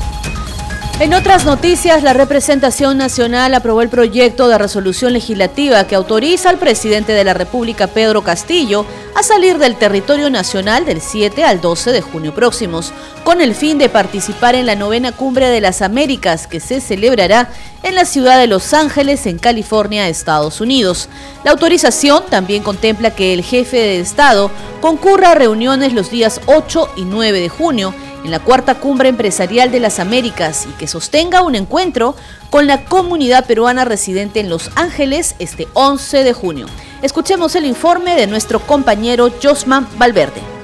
En 0.98 1.12
otras 1.12 1.44
noticias, 1.44 2.02
la 2.02 2.14
representación 2.14 2.96
nacional 2.96 3.52
aprobó 3.52 3.82
el 3.82 3.90
proyecto 3.90 4.48
de 4.48 4.56
resolución 4.56 5.12
legislativa 5.12 5.86
que 5.86 5.94
autoriza 5.94 6.48
al 6.48 6.56
presidente 6.56 7.12
de 7.12 7.22
la 7.22 7.34
República, 7.34 7.86
Pedro 7.86 8.24
Castillo, 8.24 8.86
a 9.14 9.22
salir 9.22 9.58
del 9.58 9.76
territorio 9.76 10.30
nacional 10.30 10.86
del 10.86 11.02
7 11.02 11.44
al 11.44 11.60
12 11.60 11.92
de 11.92 12.00
junio 12.00 12.34
próximos, 12.34 12.94
con 13.24 13.42
el 13.42 13.54
fin 13.54 13.76
de 13.76 13.90
participar 13.90 14.54
en 14.54 14.64
la 14.64 14.74
novena 14.74 15.12
cumbre 15.12 15.50
de 15.50 15.60
las 15.60 15.82
Américas 15.82 16.46
que 16.46 16.60
se 16.60 16.80
celebrará 16.80 17.50
en 17.82 17.94
la 17.94 18.06
ciudad 18.06 18.38
de 18.38 18.46
Los 18.46 18.72
Ángeles, 18.72 19.26
en 19.26 19.38
California, 19.38 20.08
Estados 20.08 20.62
Unidos. 20.62 21.10
La 21.44 21.50
autorización 21.50 22.24
también 22.30 22.62
contempla 22.62 23.10
que 23.10 23.34
el 23.34 23.42
jefe 23.42 23.76
de 23.76 24.00
Estado 24.00 24.50
concurra 24.80 25.32
a 25.32 25.34
reuniones 25.34 25.92
los 25.92 26.10
días 26.10 26.40
8 26.46 26.92
y 26.96 27.04
9 27.04 27.38
de 27.38 27.48
junio 27.50 27.94
en 28.26 28.32
la 28.32 28.40
cuarta 28.40 28.74
cumbre 28.74 29.08
empresarial 29.08 29.70
de 29.70 29.78
las 29.78 30.00
Américas 30.00 30.66
y 30.68 30.72
que 30.78 30.88
sostenga 30.88 31.42
un 31.42 31.54
encuentro 31.54 32.16
con 32.50 32.66
la 32.66 32.84
comunidad 32.84 33.46
peruana 33.46 33.84
residente 33.84 34.40
en 34.40 34.50
Los 34.50 34.72
Ángeles 34.74 35.36
este 35.38 35.68
11 35.74 36.24
de 36.24 36.32
junio. 36.32 36.66
Escuchemos 37.02 37.54
el 37.54 37.66
informe 37.66 38.16
de 38.16 38.26
nuestro 38.26 38.58
compañero 38.58 39.30
Josman 39.40 39.86
Valverde. 39.96 40.55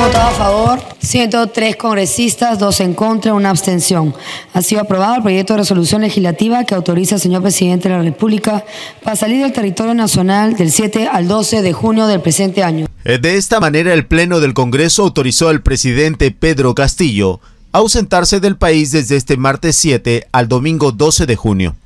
Votado 0.00 0.28
a 0.28 0.32
favor 0.32 0.80
103 1.02 1.76
congresistas, 1.76 2.58
dos 2.58 2.80
en 2.80 2.94
contra, 2.94 3.34
una 3.34 3.50
abstención. 3.50 4.14
Ha 4.54 4.62
sido 4.62 4.80
aprobado 4.80 5.16
el 5.16 5.22
proyecto 5.22 5.52
de 5.52 5.58
resolución 5.58 6.00
legislativa 6.00 6.64
que 6.64 6.74
autoriza 6.74 7.16
al 7.16 7.20
señor 7.20 7.42
presidente 7.42 7.90
de 7.90 7.96
la 7.96 8.02
República 8.02 8.64
para 9.02 9.14
salir 9.14 9.42
del 9.42 9.52
territorio 9.52 9.92
nacional 9.92 10.56
del 10.56 10.70
7 10.70 11.06
al 11.12 11.28
12 11.28 11.60
de 11.60 11.72
junio 11.74 12.06
del 12.06 12.22
presente 12.22 12.62
año. 12.62 12.86
Eh, 13.04 13.18
de 13.18 13.36
esta 13.36 13.60
manera, 13.60 13.92
el 13.92 14.06
Pleno 14.06 14.40
del 14.40 14.54
Congreso 14.54 15.02
autorizó 15.02 15.48
al 15.48 15.60
presidente 15.60 16.30
Pedro 16.30 16.74
Castillo 16.74 17.40
ausentarse 17.72 18.40
del 18.40 18.56
país 18.56 18.92
desde 18.92 19.16
este 19.16 19.36
martes 19.36 19.76
7 19.76 20.28
al 20.32 20.48
domingo 20.48 20.92
12 20.92 21.26
de 21.26 21.36
junio. 21.36 21.76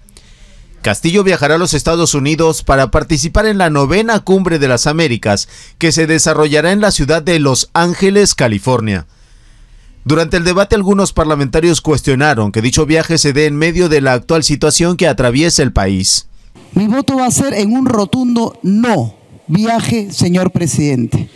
Castillo 0.85 1.25
viajará 1.25 1.55
a 1.55 1.59
los 1.59 1.73
Estados 1.73 2.13
Unidos 2.13 2.63
para 2.63 2.91
participar 2.91 3.47
en 3.47 3.57
la 3.57 3.71
novena 3.71 4.21
cumbre 4.21 4.59
de 4.59 4.69
las 4.69 4.87
Américas, 4.87 5.49
que 5.79 5.93
se 5.93 6.07
desarrollará 6.07 6.73
en 6.73 6.83
la 6.83 6.91
ciudad 6.91 7.23
de 7.23 7.39
Los 7.39 7.71
Ángeles, 7.73 8.35
California. 8.35 9.07
Durante 10.05 10.37
el 10.37 10.45
debate 10.45 10.75
algunos 10.75 11.15
parlamentarios 11.15 11.81
cuestionaron 11.81 12.53
que 12.53 12.61
dicho 12.61 12.85
viaje 12.85 13.17
se 13.17 13.33
dé 13.33 13.47
en 13.47 13.57
medio 13.57 13.89
de 13.89 14.03
la 14.03 14.13
actual 14.13 14.45
situación 14.45 14.99
que 14.99 15.09
atraviesa 15.09 15.63
el 15.63 15.73
país. 15.73 16.29
Mi 16.75 16.87
voto 16.87 17.17
va 17.17 17.29
a 17.29 17.31
ser 17.31 17.55
en 17.55 17.73
un 17.73 17.87
rotundo 17.87 18.59
no. 18.63 19.15
Viaje, 19.47 20.13
señor 20.13 20.51
presidente. 20.51 21.31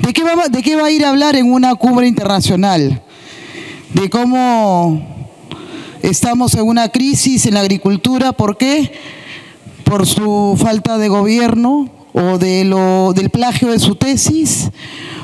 ¿De 0.00 0.12
qué, 0.12 0.24
va, 0.24 0.48
¿De 0.48 0.62
qué 0.62 0.76
va 0.76 0.88
a 0.88 0.90
ir 0.90 1.06
a 1.06 1.08
hablar 1.08 1.36
en 1.36 1.50
una 1.50 1.74
cumbre 1.74 2.06
internacional? 2.06 3.02
De 3.94 4.10
cómo 4.10 5.13
Estamos 6.04 6.52
en 6.52 6.64
una 6.64 6.90
crisis 6.90 7.46
en 7.46 7.54
la 7.54 7.60
agricultura, 7.60 8.32
¿por 8.32 8.58
qué? 8.58 8.92
Por 9.84 10.06
su 10.06 10.54
falta 10.62 10.98
de 10.98 11.08
gobierno 11.08 11.90
o 12.12 12.36
de 12.36 12.66
lo, 12.66 13.14
del 13.14 13.30
plagio 13.30 13.70
de 13.70 13.78
su 13.78 13.94
tesis 13.94 14.68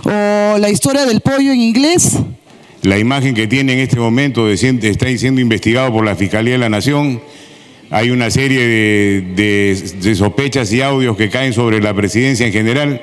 o 0.04 0.56
la 0.56 0.70
historia 0.70 1.04
del 1.04 1.20
pollo 1.20 1.52
en 1.52 1.60
inglés. 1.60 2.16
La 2.80 2.98
imagen 2.98 3.34
que 3.34 3.46
tiene 3.46 3.74
en 3.74 3.80
este 3.80 3.96
momento 3.96 4.48
está 4.48 5.06
siendo 5.18 5.42
investigado 5.42 5.92
por 5.92 6.02
la 6.02 6.16
Fiscalía 6.16 6.54
de 6.54 6.58
la 6.60 6.70
Nación. 6.70 7.20
Hay 7.90 8.08
una 8.08 8.30
serie 8.30 8.66
de, 8.66 9.74
de 10.00 10.14
sospechas 10.14 10.72
y 10.72 10.80
audios 10.80 11.14
que 11.14 11.28
caen 11.28 11.52
sobre 11.52 11.82
la 11.82 11.92
presidencia 11.92 12.46
en 12.46 12.54
general, 12.54 13.02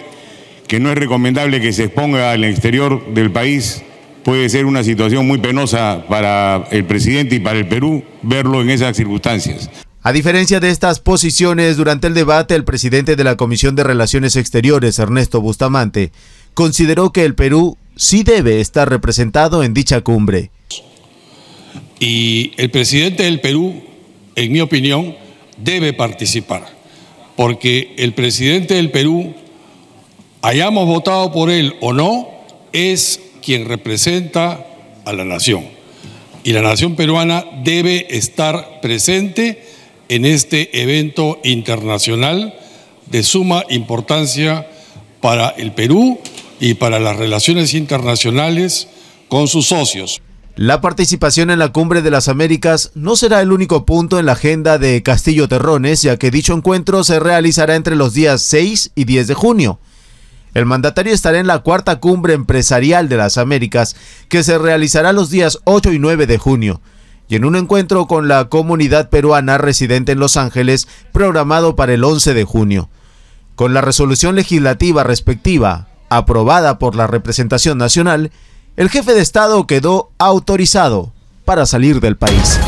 que 0.67 0.79
no 0.79 0.89
es 0.89 0.97
recomendable 0.97 1.61
que 1.61 1.71
se 1.71 1.83
exponga 1.83 2.31
al 2.31 2.43
exterior 2.43 3.13
del 3.13 3.29
país 3.29 3.83
puede 4.27 4.49
ser 4.49 4.65
una 4.65 4.83
situación 4.83 5.25
muy 5.25 5.37
penosa 5.37 6.03
para 6.09 6.67
el 6.71 6.83
presidente 6.83 7.35
y 7.35 7.39
para 7.39 7.59
el 7.59 7.65
Perú 7.65 8.03
verlo 8.23 8.61
en 8.61 8.69
esas 8.69 8.97
circunstancias. 8.97 9.69
A 10.03 10.11
diferencia 10.11 10.59
de 10.59 10.69
estas 10.69 10.99
posiciones, 10.99 11.77
durante 11.77 12.07
el 12.07 12.13
debate, 12.13 12.53
el 12.53 12.65
presidente 12.65 13.15
de 13.15 13.23
la 13.23 13.37
Comisión 13.37 13.77
de 13.77 13.85
Relaciones 13.85 14.35
Exteriores, 14.35 14.99
Ernesto 14.99 15.39
Bustamante, 15.39 16.11
consideró 16.53 17.13
que 17.13 17.23
el 17.23 17.35
Perú 17.35 17.77
sí 17.95 18.23
debe 18.23 18.59
estar 18.59 18.89
representado 18.89 19.63
en 19.63 19.73
dicha 19.73 20.01
cumbre. 20.01 20.51
Y 21.97 22.51
el 22.57 22.69
presidente 22.69 23.23
del 23.23 23.39
Perú, 23.39 23.81
en 24.35 24.51
mi 24.51 24.59
opinión, 24.59 25.15
debe 25.55 25.93
participar, 25.93 26.67
porque 27.37 27.95
el 27.97 28.13
presidente 28.13 28.73
del 28.73 28.91
Perú, 28.91 29.33
hayamos 30.41 30.85
votado 30.85 31.31
por 31.31 31.49
él 31.49 31.75
o 31.79 31.93
no, 31.93 32.27
es 32.73 33.21
quien 33.47 33.65
representa 33.65 34.67
a 35.05 35.13
la 35.13 35.23
nación. 35.23 35.63
Y 36.43 36.51
la 36.51 36.61
nación 36.61 36.97
peruana 36.97 37.45
debe 37.63 38.17
estar 38.17 38.81
presente 38.81 39.63
en 40.09 40.25
este 40.25 40.81
evento 40.81 41.39
internacional 41.45 42.53
de 43.05 43.23
suma 43.23 43.63
importancia 43.69 44.67
para 45.21 45.47
el 45.47 45.71
Perú 45.71 46.19
y 46.59 46.73
para 46.73 46.99
las 46.99 47.15
relaciones 47.15 47.73
internacionales 47.73 48.89
con 49.29 49.47
sus 49.47 49.67
socios. 49.67 50.21
La 50.57 50.81
participación 50.81 51.49
en 51.49 51.59
la 51.59 51.71
Cumbre 51.71 52.01
de 52.01 52.11
las 52.11 52.27
Américas 52.27 52.91
no 52.95 53.15
será 53.15 53.39
el 53.39 53.53
único 53.53 53.85
punto 53.85 54.19
en 54.19 54.25
la 54.25 54.33
agenda 54.33 54.77
de 54.77 55.01
Castillo 55.03 55.47
Terrones, 55.47 56.01
ya 56.01 56.17
que 56.17 56.31
dicho 56.31 56.53
encuentro 56.53 57.05
se 57.05 57.17
realizará 57.17 57.75
entre 57.75 57.95
los 57.95 58.13
días 58.13 58.41
6 58.41 58.91
y 58.93 59.05
10 59.05 59.27
de 59.27 59.33
junio. 59.35 59.79
El 60.57 60.65
mandatario 60.65 61.13
estará 61.13 61.37
en 61.37 61.45
la 61.45 61.59
cuarta 61.59 61.99
cumbre 61.99 62.33
empresarial 62.33 63.09
de 63.09 63.17
las 63.17 63.37
Américas, 63.37 63.95
que 64.27 64.41
se 64.41 64.57
realizará 64.57 65.13
los 65.13 65.29
días 65.29 65.59
8 65.65 65.93
y 65.93 65.99
9 65.99 66.25
de 66.25 66.39
junio, 66.39 66.81
y 67.29 67.35
en 67.35 67.45
un 67.45 67.55
encuentro 67.55 68.07
con 68.07 68.27
la 68.27 68.45
comunidad 68.45 69.11
peruana 69.11 69.59
residente 69.59 70.13
en 70.13 70.19
Los 70.19 70.35
Ángeles, 70.35 70.87
programado 71.11 71.75
para 71.75 71.93
el 71.93 72.03
11 72.03 72.33
de 72.33 72.43
junio. 72.43 72.89
Con 73.53 73.75
la 73.75 73.81
resolución 73.81 74.33
legislativa 74.33 75.03
respectiva, 75.03 75.89
aprobada 76.09 76.79
por 76.79 76.95
la 76.95 77.05
representación 77.05 77.77
nacional, 77.77 78.31
el 78.77 78.89
jefe 78.89 79.13
de 79.13 79.21
Estado 79.21 79.67
quedó 79.67 80.09
autorizado 80.17 81.13
para 81.45 81.67
salir 81.67 81.99
del 81.99 82.17
país. 82.17 82.59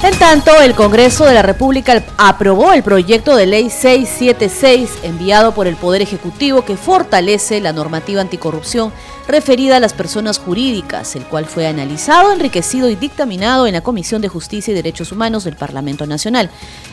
En 0.00 0.16
tanto, 0.16 0.52
el 0.60 0.76
Congreso 0.76 1.26
de 1.26 1.34
la 1.34 1.42
República 1.42 2.04
aprobó 2.18 2.72
el 2.72 2.84
proyecto 2.84 3.34
de 3.34 3.46
ley 3.46 3.68
676 3.68 4.90
enviado 5.02 5.52
por 5.52 5.66
el 5.66 5.74
Poder 5.74 6.02
Ejecutivo 6.02 6.64
que 6.64 6.76
fortalece 6.76 7.60
la 7.60 7.72
normativa 7.72 8.20
anticorrupción 8.20 8.92
referida 9.26 9.76
a 9.76 9.80
las 9.80 9.94
personas 9.94 10.38
jurídicas, 10.38 11.16
el 11.16 11.24
cual 11.24 11.46
fue 11.46 11.66
analizado, 11.66 12.32
enriquecido 12.32 12.88
y 12.88 12.94
dictaminado 12.94 13.66
en 13.66 13.74
la 13.74 13.80
Comisión 13.80 14.22
de 14.22 14.28
Justicia 14.28 14.70
y 14.70 14.76
Derechos 14.76 15.10
Humanos 15.10 15.42
del 15.42 15.56
Parlamento 15.56 16.06
Nacional. 16.06 16.48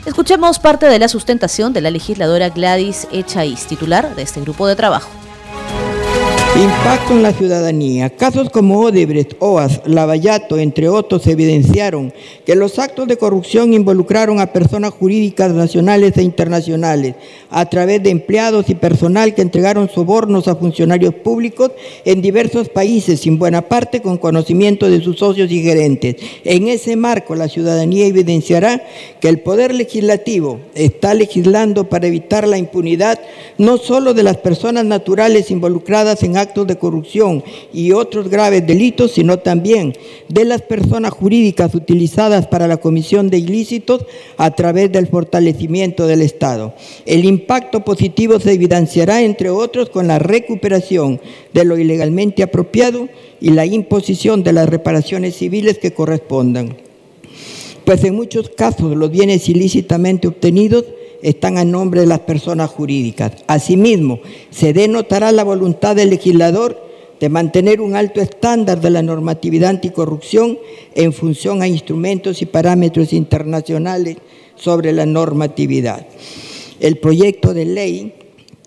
Escuchemos 0.07 0.57
parte 0.57 0.87
de 0.87 0.97
la 0.97 1.07
sustentación 1.07 1.73
de 1.73 1.81
la 1.81 1.91
legisladora 1.91 2.49
Gladys 2.49 3.07
Echaíz, 3.11 3.67
titular 3.67 4.15
de 4.15 4.23
este 4.23 4.41
grupo 4.41 4.65
de 4.65 4.75
trabajo. 4.75 5.24
Impacto 6.57 7.11
en 7.11 7.21
la 7.21 7.33
ciudadanía. 7.33 8.09
Casos 8.11 8.49
como 8.49 8.79
Odebrecht, 8.79 9.33
OAS, 9.39 9.81
Lavallato, 9.83 10.57
entre 10.57 10.87
otros, 10.87 11.27
evidenciaron 11.27 12.13
que 12.45 12.55
los 12.55 12.79
actos 12.79 13.09
de 13.09 13.17
corrupción 13.17 13.73
involucraron 13.73 14.39
a 14.39 14.53
personas 14.53 14.93
jurídicas 14.93 15.51
nacionales 15.51 16.15
e 16.15 16.23
internacionales 16.23 17.15
a 17.49 17.65
través 17.65 18.01
de 18.03 18.09
empleados 18.09 18.69
y 18.69 18.75
personal 18.75 19.35
que 19.35 19.41
entregaron 19.41 19.89
sobornos 19.89 20.47
a 20.47 20.55
funcionarios 20.55 21.13
públicos 21.15 21.71
en 22.05 22.21
diversos 22.21 22.69
países, 22.69 23.19
sin 23.19 23.37
buena 23.37 23.63
parte 23.63 24.01
con 24.01 24.17
conocimiento 24.17 24.89
de 24.89 25.01
sus 25.01 25.19
socios 25.19 25.51
y 25.51 25.61
gerentes. 25.61 26.15
En 26.45 26.69
ese 26.69 26.95
marco, 26.95 27.35
la 27.35 27.49
ciudadanía 27.49 28.05
evidenciará 28.05 28.81
que 29.19 29.27
el 29.27 29.41
Poder 29.41 29.73
Legislativo 29.73 30.61
está 30.73 31.13
legislando 31.15 31.89
para 31.89 32.07
evitar 32.07 32.47
la 32.47 32.57
impunidad 32.57 33.19
no 33.57 33.77
solo 33.77 34.13
de 34.13 34.23
las 34.23 34.37
personas 34.37 34.85
naturales 34.85 35.51
involucradas 35.51 36.23
en 36.23 36.37
actos 36.37 36.44
actos 36.45 36.67
de 36.67 36.77
corrupción 36.77 37.43
y 37.73 37.91
otros 37.91 38.29
graves 38.29 38.65
delitos, 38.65 39.11
sino 39.11 39.39
también 39.39 39.93
de 40.29 40.45
las 40.45 40.61
personas 40.61 41.11
jurídicas 41.11 41.73
utilizadas 41.75 42.47
para 42.47 42.67
la 42.67 42.77
comisión 42.77 43.29
de 43.29 43.39
ilícitos 43.39 44.05
a 44.37 44.51
través 44.51 44.91
del 44.91 45.07
fortalecimiento 45.07 46.07
del 46.07 46.21
Estado. 46.21 46.73
El 47.05 47.25
impacto 47.25 47.83
positivo 47.83 48.39
se 48.39 48.53
evidenciará, 48.53 49.21
entre 49.21 49.49
otros, 49.49 49.89
con 49.89 50.07
la 50.07 50.19
recuperación 50.19 51.19
de 51.53 51.65
lo 51.65 51.77
ilegalmente 51.77 52.43
apropiado 52.43 53.09
y 53.41 53.49
la 53.49 53.65
imposición 53.65 54.43
de 54.43 54.53
las 54.53 54.69
reparaciones 54.69 55.35
civiles 55.35 55.77
que 55.79 55.93
correspondan. 55.93 56.77
Pues 57.85 58.03
en 58.03 58.15
muchos 58.15 58.49
casos 58.49 58.95
los 58.95 59.11
bienes 59.11 59.47
ilícitamente 59.47 60.27
obtenidos 60.27 60.85
están 61.21 61.57
a 61.57 61.65
nombre 61.65 62.01
de 62.01 62.07
las 62.07 62.19
personas 62.19 62.69
jurídicas. 62.69 63.31
Asimismo, 63.47 64.19
se 64.49 64.73
denotará 64.73 65.31
la 65.31 65.43
voluntad 65.43 65.95
del 65.95 66.09
legislador 66.09 66.85
de 67.19 67.29
mantener 67.29 67.81
un 67.81 67.95
alto 67.95 68.21
estándar 68.21 68.81
de 68.81 68.89
la 68.89 69.01
normatividad 69.01 69.69
anticorrupción 69.69 70.57
en 70.93 71.13
función 71.13 71.61
a 71.61 71.67
instrumentos 71.67 72.41
y 72.41 72.45
parámetros 72.45 73.13
internacionales 73.13 74.17
sobre 74.55 74.91
la 74.91 75.05
normatividad. 75.05 76.05
El 76.79 76.97
proyecto 76.97 77.53
de 77.53 77.65
ley 77.65 78.13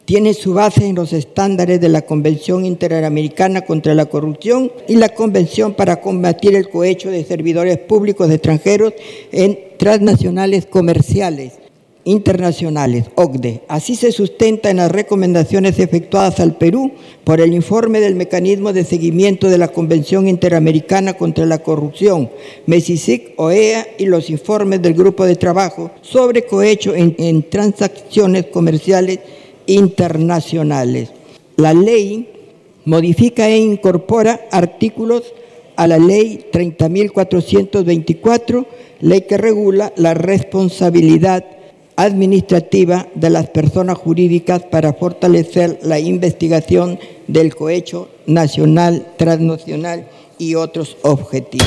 tiene 0.06 0.32
su 0.32 0.54
base 0.54 0.86
en 0.86 0.94
los 0.94 1.12
estándares 1.12 1.82
de 1.82 1.90
la 1.90 2.02
Convención 2.02 2.64
Interamericana 2.64 3.60
contra 3.62 3.94
la 3.94 4.06
Corrupción 4.06 4.72
y 4.88 4.96
la 4.96 5.10
Convención 5.10 5.74
para 5.74 6.00
combatir 6.00 6.54
el 6.56 6.70
cohecho 6.70 7.10
de 7.10 7.24
servidores 7.24 7.76
públicos 7.76 8.30
extranjeros 8.30 8.94
en 9.32 9.58
transnacionales 9.76 10.64
comerciales 10.64 11.58
internacionales, 12.04 13.06
OCDE. 13.14 13.62
Así 13.68 13.94
se 13.94 14.12
sustenta 14.12 14.70
en 14.70 14.78
las 14.78 14.90
recomendaciones 14.90 15.78
efectuadas 15.78 16.40
al 16.40 16.56
Perú 16.56 16.92
por 17.24 17.40
el 17.40 17.52
informe 17.52 18.00
del 18.00 18.14
Mecanismo 18.14 18.72
de 18.72 18.84
Seguimiento 18.84 19.48
de 19.48 19.58
la 19.58 19.68
Convención 19.68 20.26
Interamericana 20.26 21.14
contra 21.14 21.44
la 21.44 21.58
Corrupción, 21.58 22.30
MESICIC, 22.66 23.34
OEA 23.36 23.86
y 23.98 24.06
los 24.06 24.30
informes 24.30 24.80
del 24.80 24.94
Grupo 24.94 25.26
de 25.26 25.36
Trabajo 25.36 25.90
sobre 26.00 26.46
cohecho 26.46 26.94
en, 26.94 27.14
en 27.18 27.48
transacciones 27.48 28.46
comerciales 28.46 29.20
internacionales. 29.66 31.10
La 31.56 31.74
ley 31.74 32.28
modifica 32.84 33.48
e 33.48 33.58
incorpora 33.58 34.40
artículos 34.50 35.34
a 35.76 35.86
la 35.86 35.98
ley 35.98 36.46
30.424, 36.52 38.66
ley 39.00 39.20
que 39.20 39.36
regula 39.36 39.92
la 39.96 40.14
responsabilidad 40.14 41.57
administrativa 41.98 43.08
de 43.16 43.28
las 43.28 43.48
personas 43.48 43.98
jurídicas 43.98 44.62
para 44.62 44.92
fortalecer 44.92 45.80
la 45.82 45.98
investigación 45.98 47.00
del 47.26 47.56
cohecho 47.56 48.08
nacional, 48.24 49.04
transnacional 49.16 50.06
y 50.38 50.54
otros 50.54 50.96
objetivos. 51.02 51.66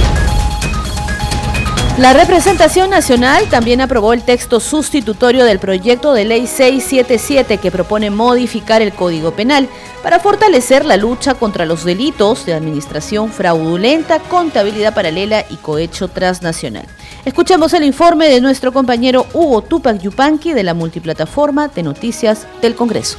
La 1.98 2.14
representación 2.14 2.90
nacional 2.90 3.50
también 3.50 3.82
aprobó 3.82 4.14
el 4.14 4.24
texto 4.24 4.62
sustitutorio 4.62 5.44
del 5.44 5.60
proyecto 5.60 6.14
de 6.14 6.24
ley 6.24 6.48
677 6.48 7.58
que 7.58 7.70
propone 7.70 8.10
modificar 8.10 8.82
el 8.82 8.94
Código 8.94 9.32
Penal 9.32 9.68
para 10.02 10.20
fortalecer 10.20 10.86
la 10.86 10.96
lucha 10.96 11.34
contra 11.34 11.66
los 11.66 11.84
delitos 11.84 12.46
de 12.46 12.54
administración 12.54 13.30
fraudulenta, 13.30 14.20
contabilidad 14.20 14.96
paralela 14.96 15.46
y 15.50 15.58
cohecho 15.58 16.08
transnacional. 16.08 16.88
Escuchamos 17.26 17.74
el 17.74 17.84
informe 17.84 18.30
de 18.30 18.40
nuestro 18.40 18.72
compañero 18.72 19.28
Hugo 19.34 19.62
Tupac 19.62 20.00
Yupanqui 20.00 20.54
de 20.54 20.64
la 20.64 20.74
multiplataforma 20.74 21.68
de 21.68 21.84
noticias 21.84 22.48
del 22.62 22.74
Congreso. 22.74 23.18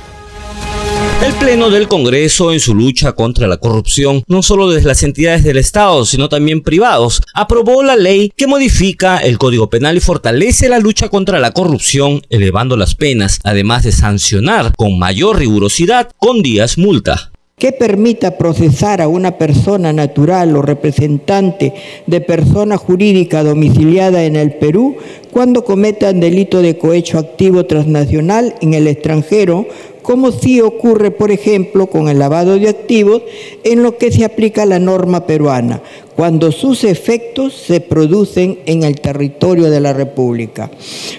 El 1.23 1.35
Pleno 1.35 1.71
del 1.71 1.87
Congreso, 1.87 2.53
en 2.53 2.59
su 2.59 2.75
lucha 2.75 3.13
contra 3.13 3.47
la 3.47 3.59
corrupción, 3.59 4.25
no 4.27 4.43
solo 4.43 4.69
desde 4.69 4.89
las 4.89 5.05
entidades 5.05 5.45
del 5.45 5.57
Estado, 5.57 6.05
sino 6.05 6.29
también 6.29 6.63
privados, 6.63 7.23
aprobó 7.33 7.85
la 7.85 7.95
ley 7.95 8.33
que 8.37 8.49
modifica 8.49 9.19
el 9.19 9.39
Código 9.39 9.71
Penal 9.71 9.97
y 9.97 10.01
fortalece 10.01 10.69
la 10.69 10.81
lucha 10.81 11.09
contra 11.09 11.39
la 11.39 11.53
corrupción, 11.53 12.23
elevando 12.29 12.77
las 12.77 12.97
penas, 12.97 13.39
además 13.45 13.85
de 13.85 13.93
sancionar 13.93 14.73
con 14.77 14.99
mayor 14.99 15.39
rigurosidad 15.39 16.11
con 16.19 16.43
días 16.43 16.77
multa. 16.77 17.31
Que 17.57 17.71
permita 17.71 18.37
procesar 18.37 19.01
a 19.01 19.07
una 19.07 19.39
persona 19.39 19.93
natural 19.93 20.57
o 20.57 20.63
representante 20.63 21.73
de 22.09 22.21
persona 22.21 22.77
jurídica 22.77 23.45
domiciliada 23.45 24.25
en 24.25 24.35
el 24.35 24.55
Perú 24.55 24.97
cuando 25.31 25.63
cometan 25.63 26.19
delito 26.19 26.61
de 26.61 26.77
cohecho 26.77 27.19
activo 27.19 27.65
transnacional 27.67 28.57
en 28.61 28.75
el 28.75 28.89
extranjero 28.89 29.69
como 30.03 30.33
sí 30.33 30.61
ocurre, 30.61 31.11
por 31.11 31.31
ejemplo, 31.31 31.87
con 31.87 32.09
el 32.09 32.19
lavado 32.19 32.59
de 32.59 32.69
activos, 32.69 33.23
en 33.65 33.83
lo 33.83 33.97
que 33.97 34.13
se 34.13 34.25
aplica 34.25 34.67
la 34.67 34.79
norma 34.79 35.27
peruana, 35.27 35.83
cuando 36.17 36.53
sus 36.53 36.85
efectos 36.85 37.55
se 37.55 37.81
producen 37.81 38.59
en 38.67 38.83
el 38.83 39.01
territorio 39.01 39.71
de 39.71 39.81
la 39.81 39.93
República. 39.93 40.71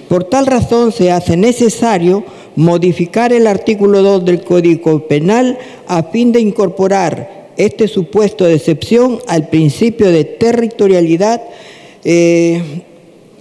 Por 0.08 0.24
tal 0.24 0.46
razón 0.46 0.92
se 0.92 1.10
hace 1.10 1.36
necesario 1.36 2.24
modificar 2.56 3.32
el 3.32 3.46
artículo 3.46 4.02
2 4.02 4.24
del 4.24 4.42
Código 4.42 5.08
Penal 5.08 5.58
a 5.86 6.04
fin 6.04 6.30
de 6.30 6.40
incorporar 6.40 7.50
este 7.56 7.88
supuesto 7.88 8.44
de 8.44 8.54
excepción 8.54 9.18
al 9.26 9.48
principio 9.48 10.10
de 10.10 10.24
territorialidad. 10.24 11.42
Eh, 12.04 12.62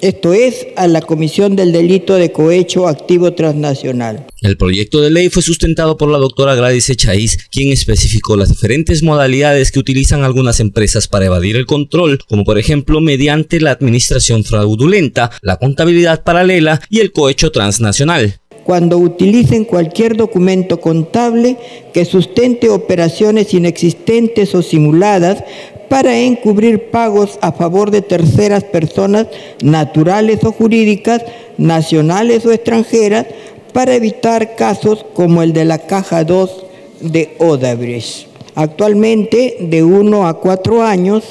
esto 0.04 0.34
es, 0.34 0.68
a 0.76 0.88
la 0.88 1.02
comisión 1.02 1.56
del 1.56 1.72
delito 1.72 2.16
de 2.16 2.34
cohecho 2.34 2.90
activo 2.90 3.34
transnacional. 3.34 4.28
El 4.42 4.58
proyecto 4.58 5.00
de 5.00 5.10
ley 5.10 5.30
fue 5.30 5.42
sustentado 5.42 5.96
por 5.96 6.10
la 6.10 6.18
doctora 6.18 6.56
Gladys 6.56 6.90
Echaíz, 6.90 7.38
quien 7.50 7.72
especificó 7.72 8.36
las 8.36 8.50
diferentes 8.50 9.02
modalidades 9.02 9.72
que 9.72 9.80
utilizan 9.80 10.24
algunas 10.24 10.60
empresas 10.60 11.08
para 11.08 11.28
evadir 11.28 11.56
el 11.56 11.66
control, 11.66 12.20
como 12.28 12.44
por 12.44 12.60
ejemplo 12.60 13.00
mediante 13.00 13.62
la 13.62 13.72
administración 13.72 14.44
fraudulenta, 14.44 15.32
la 15.42 15.56
contabilidad 15.56 16.24
paralela 16.24 16.82
y 16.90 17.00
el 17.00 17.14
cohecho 17.14 17.52
transnacional 17.52 18.42
cuando 18.64 18.98
utilicen 18.98 19.66
cualquier 19.66 20.16
documento 20.16 20.80
contable 20.80 21.58
que 21.94 22.06
sustente 22.06 22.70
operaciones 22.70 23.54
inexistentes 23.54 24.56
o 24.56 24.62
simuladas 24.62 25.44
para 25.90 26.18
encubrir 26.18 26.90
pagos 26.90 27.38
a 27.42 27.52
favor 27.52 27.92
de 27.92 28.02
terceras 28.02 28.64
personas 28.64 29.28
naturales 29.62 30.44
o 30.44 30.52
jurídicas, 30.52 31.22
nacionales 31.58 32.46
o 32.46 32.52
extranjeras, 32.52 33.28
para 33.74 33.96
evitar 33.96 34.56
casos 34.56 35.06
como 35.14 35.44
el 35.44 35.54
de 35.54 35.66
la 35.66 35.80
Caja 35.80 36.24
2 36.24 36.66
de 37.02 37.36
Odebrecht. 37.40 38.28
Actualmente, 38.56 39.58
de 39.60 39.84
uno 39.84 40.28
a 40.28 40.40
cuatro 40.40 40.84
años, 40.84 41.24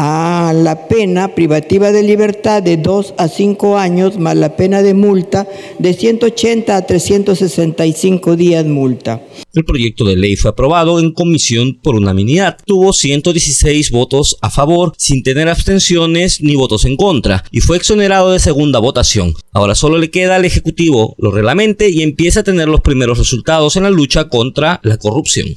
a 0.00 0.52
la 0.54 0.86
pena 0.86 1.34
privativa 1.34 1.90
de 1.90 2.04
libertad 2.04 2.62
de 2.62 2.76
2 2.76 3.14
a 3.18 3.26
5 3.26 3.78
años 3.78 4.16
más 4.16 4.36
la 4.36 4.54
pena 4.54 4.80
de 4.80 4.94
multa 4.94 5.48
de 5.80 5.92
180 5.92 6.76
a 6.76 6.86
365 6.86 8.36
días 8.36 8.64
multa. 8.64 9.20
El 9.54 9.64
proyecto 9.64 10.04
de 10.04 10.16
ley 10.16 10.36
fue 10.36 10.52
aprobado 10.52 11.00
en 11.00 11.12
comisión 11.12 11.80
por 11.82 11.96
unanimidad. 11.96 12.58
Tuvo 12.64 12.92
116 12.92 13.90
votos 13.90 14.36
a 14.40 14.50
favor, 14.50 14.92
sin 14.96 15.24
tener 15.24 15.48
abstenciones 15.48 16.40
ni 16.40 16.54
votos 16.54 16.84
en 16.84 16.96
contra, 16.96 17.42
y 17.50 17.60
fue 17.60 17.76
exonerado 17.76 18.30
de 18.30 18.38
segunda 18.38 18.78
votación. 18.78 19.34
Ahora 19.52 19.74
solo 19.74 19.98
le 19.98 20.12
queda 20.12 20.36
al 20.36 20.44
Ejecutivo 20.44 21.16
lo 21.18 21.32
reglamente 21.32 21.90
y 21.90 22.02
empieza 22.02 22.40
a 22.40 22.44
tener 22.44 22.68
los 22.68 22.82
primeros 22.82 23.18
resultados 23.18 23.74
en 23.74 23.82
la 23.82 23.90
lucha 23.90 24.28
contra 24.28 24.78
la 24.84 24.96
corrupción. 24.96 25.56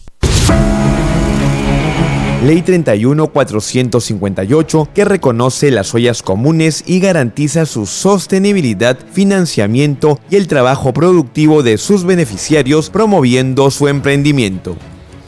Ley 2.44 2.64
31458 2.64 4.90
que 4.96 5.06
reconoce 5.06 5.70
las 5.70 5.94
ollas 5.94 6.24
comunes 6.24 6.84
y 6.88 7.00
garantiza 7.00 7.68
su 7.68 7.86
sostenibilidad, 7.86 8.98
financiamiento 9.14 10.20
y 10.28 10.38
el 10.38 10.48
trabajo 10.48 10.92
productivo 10.92 11.62
de 11.62 11.78
sus 11.78 12.04
beneficiarios 12.04 12.90
promoviendo 12.90 13.70
su 13.70 13.88
emprendimiento. 13.88 14.76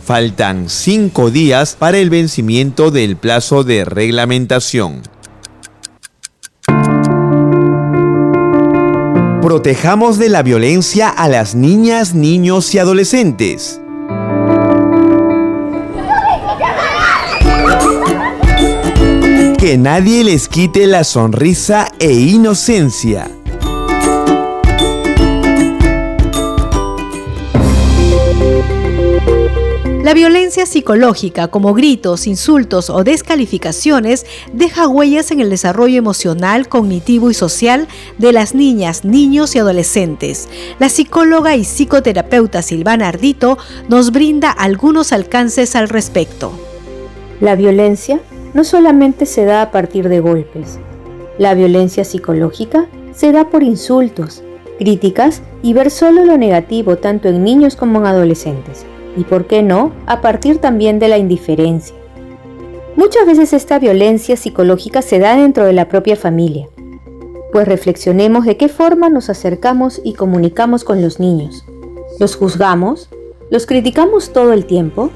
Faltan 0.04 0.70
cinco 0.70 1.30
días 1.30 1.76
para 1.78 2.00
el 2.00 2.10
vencimiento 2.10 2.90
del 2.90 3.16
plazo 3.16 3.64
de 3.64 3.86
reglamentación. 3.86 5.04
Protejamos 9.44 10.18
de 10.18 10.30
la 10.30 10.42
violencia 10.42 11.10
a 11.10 11.30
las 11.30 11.54
niñas, 11.54 12.16
niños 12.16 12.74
y 12.74 12.80
adolescentes. 12.80 13.83
Que 19.64 19.78
nadie 19.78 20.26
les 20.26 20.50
quite 20.50 20.88
la 20.88 21.06
sonrisa 21.06 21.88
e 21.98 22.12
inocencia. 22.12 23.32
La 30.04 30.14
violencia 30.14 30.66
psicológica, 30.66 31.48
como 31.48 31.74
gritos, 31.74 32.28
insultos 32.28 32.90
o 32.90 33.06
descalificaciones, 33.06 34.26
deja 34.52 34.90
huellas 34.90 35.32
en 35.32 35.40
el 35.40 35.50
desarrollo 35.50 35.98
emocional, 35.98 36.68
cognitivo 36.68 37.32
y 37.32 37.34
social 37.34 37.88
de 38.18 38.34
las 38.34 38.56
niñas, 38.56 39.06
niños 39.06 39.56
y 39.56 39.60
adolescentes. 39.60 40.50
La 40.78 40.90
psicóloga 40.90 41.56
y 41.56 41.64
psicoterapeuta 41.64 42.62
Silvana 42.64 43.08
Ardito 43.08 43.58
nos 43.88 44.12
brinda 44.12 44.52
algunos 44.52 45.14
alcances 45.14 45.78
al 45.78 45.88
respecto. 45.88 46.52
La 47.40 47.56
violencia 47.56 48.20
no 48.54 48.64
solamente 48.64 49.26
se 49.26 49.46
da 49.46 49.62
a 49.62 49.72
partir 49.72 50.10
de 50.10 50.20
golpes. 50.20 50.80
La 51.38 51.54
violencia 51.54 52.04
psicológica 52.04 52.88
se 53.14 53.32
da 53.32 53.50
por 53.50 53.64
insultos, 53.64 54.44
críticas 54.78 55.42
y 55.62 55.74
ver 55.74 55.90
solo 55.90 56.26
lo 56.26 56.38
negativo 56.38 56.98
tanto 56.98 57.30
en 57.30 57.44
niños 57.44 57.76
como 57.76 58.00
en 58.00 58.06
adolescentes. 58.06 58.86
Y 59.18 59.24
por 59.24 59.46
qué 59.46 59.62
no, 59.64 59.92
a 60.06 60.22
partir 60.22 60.58
también 60.58 61.00
de 61.00 61.08
la 61.08 61.18
indiferencia. 61.18 61.96
Muchas 62.96 63.26
veces 63.26 63.54
esta 63.54 63.80
violencia 63.80 64.38
psicológica 64.38 65.02
se 65.02 65.20
da 65.20 65.36
dentro 65.36 65.66
de 65.66 65.74
la 65.74 65.90
propia 65.90 66.16
familia. 66.16 66.70
Pues 67.52 67.68
reflexionemos 67.68 68.46
de 68.46 68.58
qué 68.58 68.70
forma 68.70 69.10
nos 69.10 69.30
acercamos 69.30 70.02
y 70.04 70.14
comunicamos 70.14 70.84
con 70.84 71.02
los 71.02 71.20
niños. 71.20 71.66
¿Los 72.20 72.36
juzgamos? 72.36 73.10
¿Los 73.50 73.66
criticamos 73.66 74.32
todo 74.34 74.54
el 74.54 74.66
tiempo? 74.66 75.12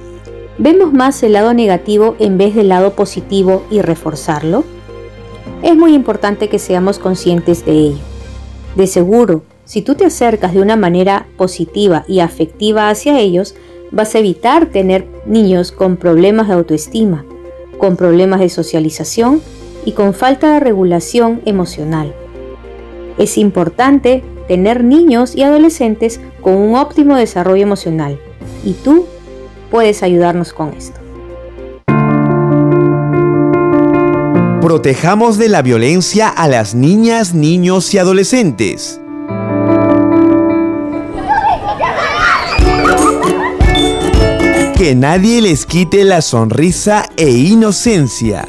¿Vemos 0.60 0.92
más 0.92 1.22
el 1.22 1.34
lado 1.34 1.54
negativo 1.54 2.16
en 2.18 2.40
vez 2.40 2.56
del 2.56 2.70
lado 2.70 2.94
positivo 2.94 3.64
y 3.70 3.82
reforzarlo? 3.82 4.64
Es 5.62 5.76
muy 5.76 5.94
importante 5.94 6.50
que 6.50 6.58
seamos 6.58 6.98
conscientes 6.98 7.64
de 7.64 7.74
ello. 7.74 8.00
De 8.76 8.88
seguro, 8.88 9.44
si 9.66 9.84
tú 9.84 9.94
te 9.94 10.06
acercas 10.06 10.56
de 10.56 10.62
una 10.62 10.76
manera 10.76 11.28
positiva 11.38 12.06
y 12.08 12.22
afectiva 12.22 12.90
hacia 12.90 13.20
ellos, 13.20 13.54
vas 13.92 14.16
a 14.16 14.20
evitar 14.20 14.66
tener 14.66 15.06
niños 15.28 15.72
con 15.72 15.96
problemas 15.96 16.48
de 16.48 16.56
autoestima, 16.56 17.24
con 17.78 17.96
problemas 17.96 18.40
de 18.40 18.50
socialización 18.50 19.42
y 19.86 19.92
con 19.92 20.16
falta 20.16 20.54
de 20.54 20.60
regulación 20.60 21.42
emocional. 21.46 22.16
Es 23.20 23.38
importante 23.38 24.24
tener 24.48 24.84
niños 24.84 25.36
y 25.36 25.44
adolescentes 25.44 26.20
con 26.42 26.56
un 26.56 26.76
óptimo 26.76 27.16
desarrollo 27.16 27.62
emocional 27.62 28.20
y 28.66 28.74
tú 28.74 29.06
puedes 29.70 30.04
ayudarnos 30.04 30.54
con 30.54 30.74
esto. 30.74 31.00
Protejamos 34.62 35.38
de 35.38 35.48
la 35.48 35.62
violencia 35.62 36.28
a 36.28 36.48
las 36.48 36.76
niñas, 36.76 37.34
niños 37.34 37.94
y 37.94 38.00
adolescentes. 38.00 39.00
Que 44.76 44.94
nadie 44.94 45.42
les 45.42 45.66
quite 45.66 46.04
la 46.04 46.22
sonrisa 46.22 47.10
e 47.16 47.30
inocencia. 47.30 48.46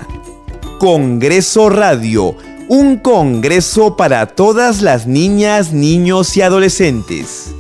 Congreso 0.79 1.71
Radio, 1.71 2.35
un 2.69 2.97
congreso 2.97 3.97
para 3.97 4.27
todas 4.27 4.83
las 4.83 5.07
niñas, 5.07 5.73
niños 5.73 6.37
y 6.37 6.43
adolescentes. 6.43 7.55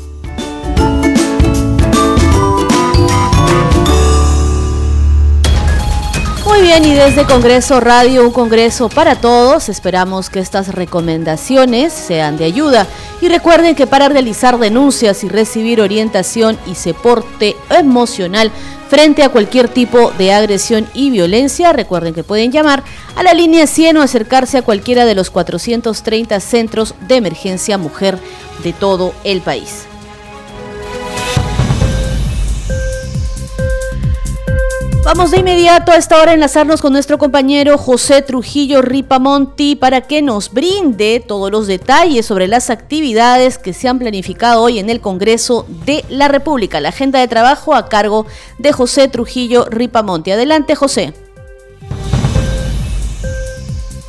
Muy 6.59 6.67
bien, 6.67 6.85
y 6.87 6.93
desde 6.93 7.25
Congreso 7.25 7.79
Radio, 7.79 8.25
un 8.25 8.33
Congreso 8.33 8.89
para 8.89 9.15
todos, 9.15 9.69
esperamos 9.69 10.29
que 10.29 10.41
estas 10.41 10.75
recomendaciones 10.75 11.93
sean 11.93 12.37
de 12.37 12.47
ayuda. 12.47 12.89
Y 13.21 13.29
recuerden 13.29 13.77
que 13.77 13.87
para 13.87 14.09
realizar 14.09 14.59
denuncias 14.59 15.23
y 15.23 15.29
recibir 15.29 15.81
orientación 15.81 16.59
y 16.67 16.75
soporte 16.75 17.55
emocional 17.71 18.51
frente 18.89 19.23
a 19.23 19.29
cualquier 19.29 19.69
tipo 19.69 20.11
de 20.19 20.33
agresión 20.33 20.89
y 20.95 21.11
violencia, 21.11 21.73
recuerden 21.73 22.13
que 22.13 22.25
pueden 22.25 22.51
llamar 22.51 22.83
a 23.15 23.23
la 23.23 23.35
línea 23.35 23.69
100 23.69 23.97
o 23.97 24.03
acercarse 24.03 24.59
a 24.59 24.63
cualquiera 24.63 25.05
de 25.05 25.15
los 25.15 25.31
430 25.31 26.41
centros 26.41 26.97
de 27.07 27.19
emergencia 27.19 27.79
mujer 27.79 28.19
de 28.65 28.73
todo 28.73 29.15
el 29.23 29.43
país. 29.43 29.87
Vamos 35.09 35.31
de 35.31 35.39
inmediato 35.39 35.91
a 35.91 35.97
esta 35.97 36.21
hora 36.21 36.33
a 36.33 36.35
enlazarnos 36.35 36.83
con 36.83 36.93
nuestro 36.93 37.17
compañero 37.17 37.79
José 37.79 38.21
Trujillo 38.21 38.83
Ripamonti 38.83 39.75
para 39.75 40.03
que 40.03 40.21
nos 40.21 40.53
brinde 40.53 41.25
todos 41.27 41.51
los 41.51 41.67
detalles 41.67 42.27
sobre 42.27 42.47
las 42.47 42.69
actividades 42.69 43.57
que 43.57 43.73
se 43.73 43.89
han 43.89 43.99
planificado 43.99 44.61
hoy 44.61 44.79
en 44.79 44.91
el 44.91 45.01
Congreso 45.01 45.65
de 45.87 46.05
la 46.11 46.29
República. 46.29 46.83
La 46.83 46.91
agenda 46.91 47.21
de 47.21 47.27
trabajo 47.27 47.75
a 47.75 47.89
cargo 47.89 48.27
de 48.59 48.71
José 48.73 49.09
Trujillo 49.09 49.65
Ripamonti. 49.71 50.31
Adelante, 50.31 50.75
José. 50.75 51.15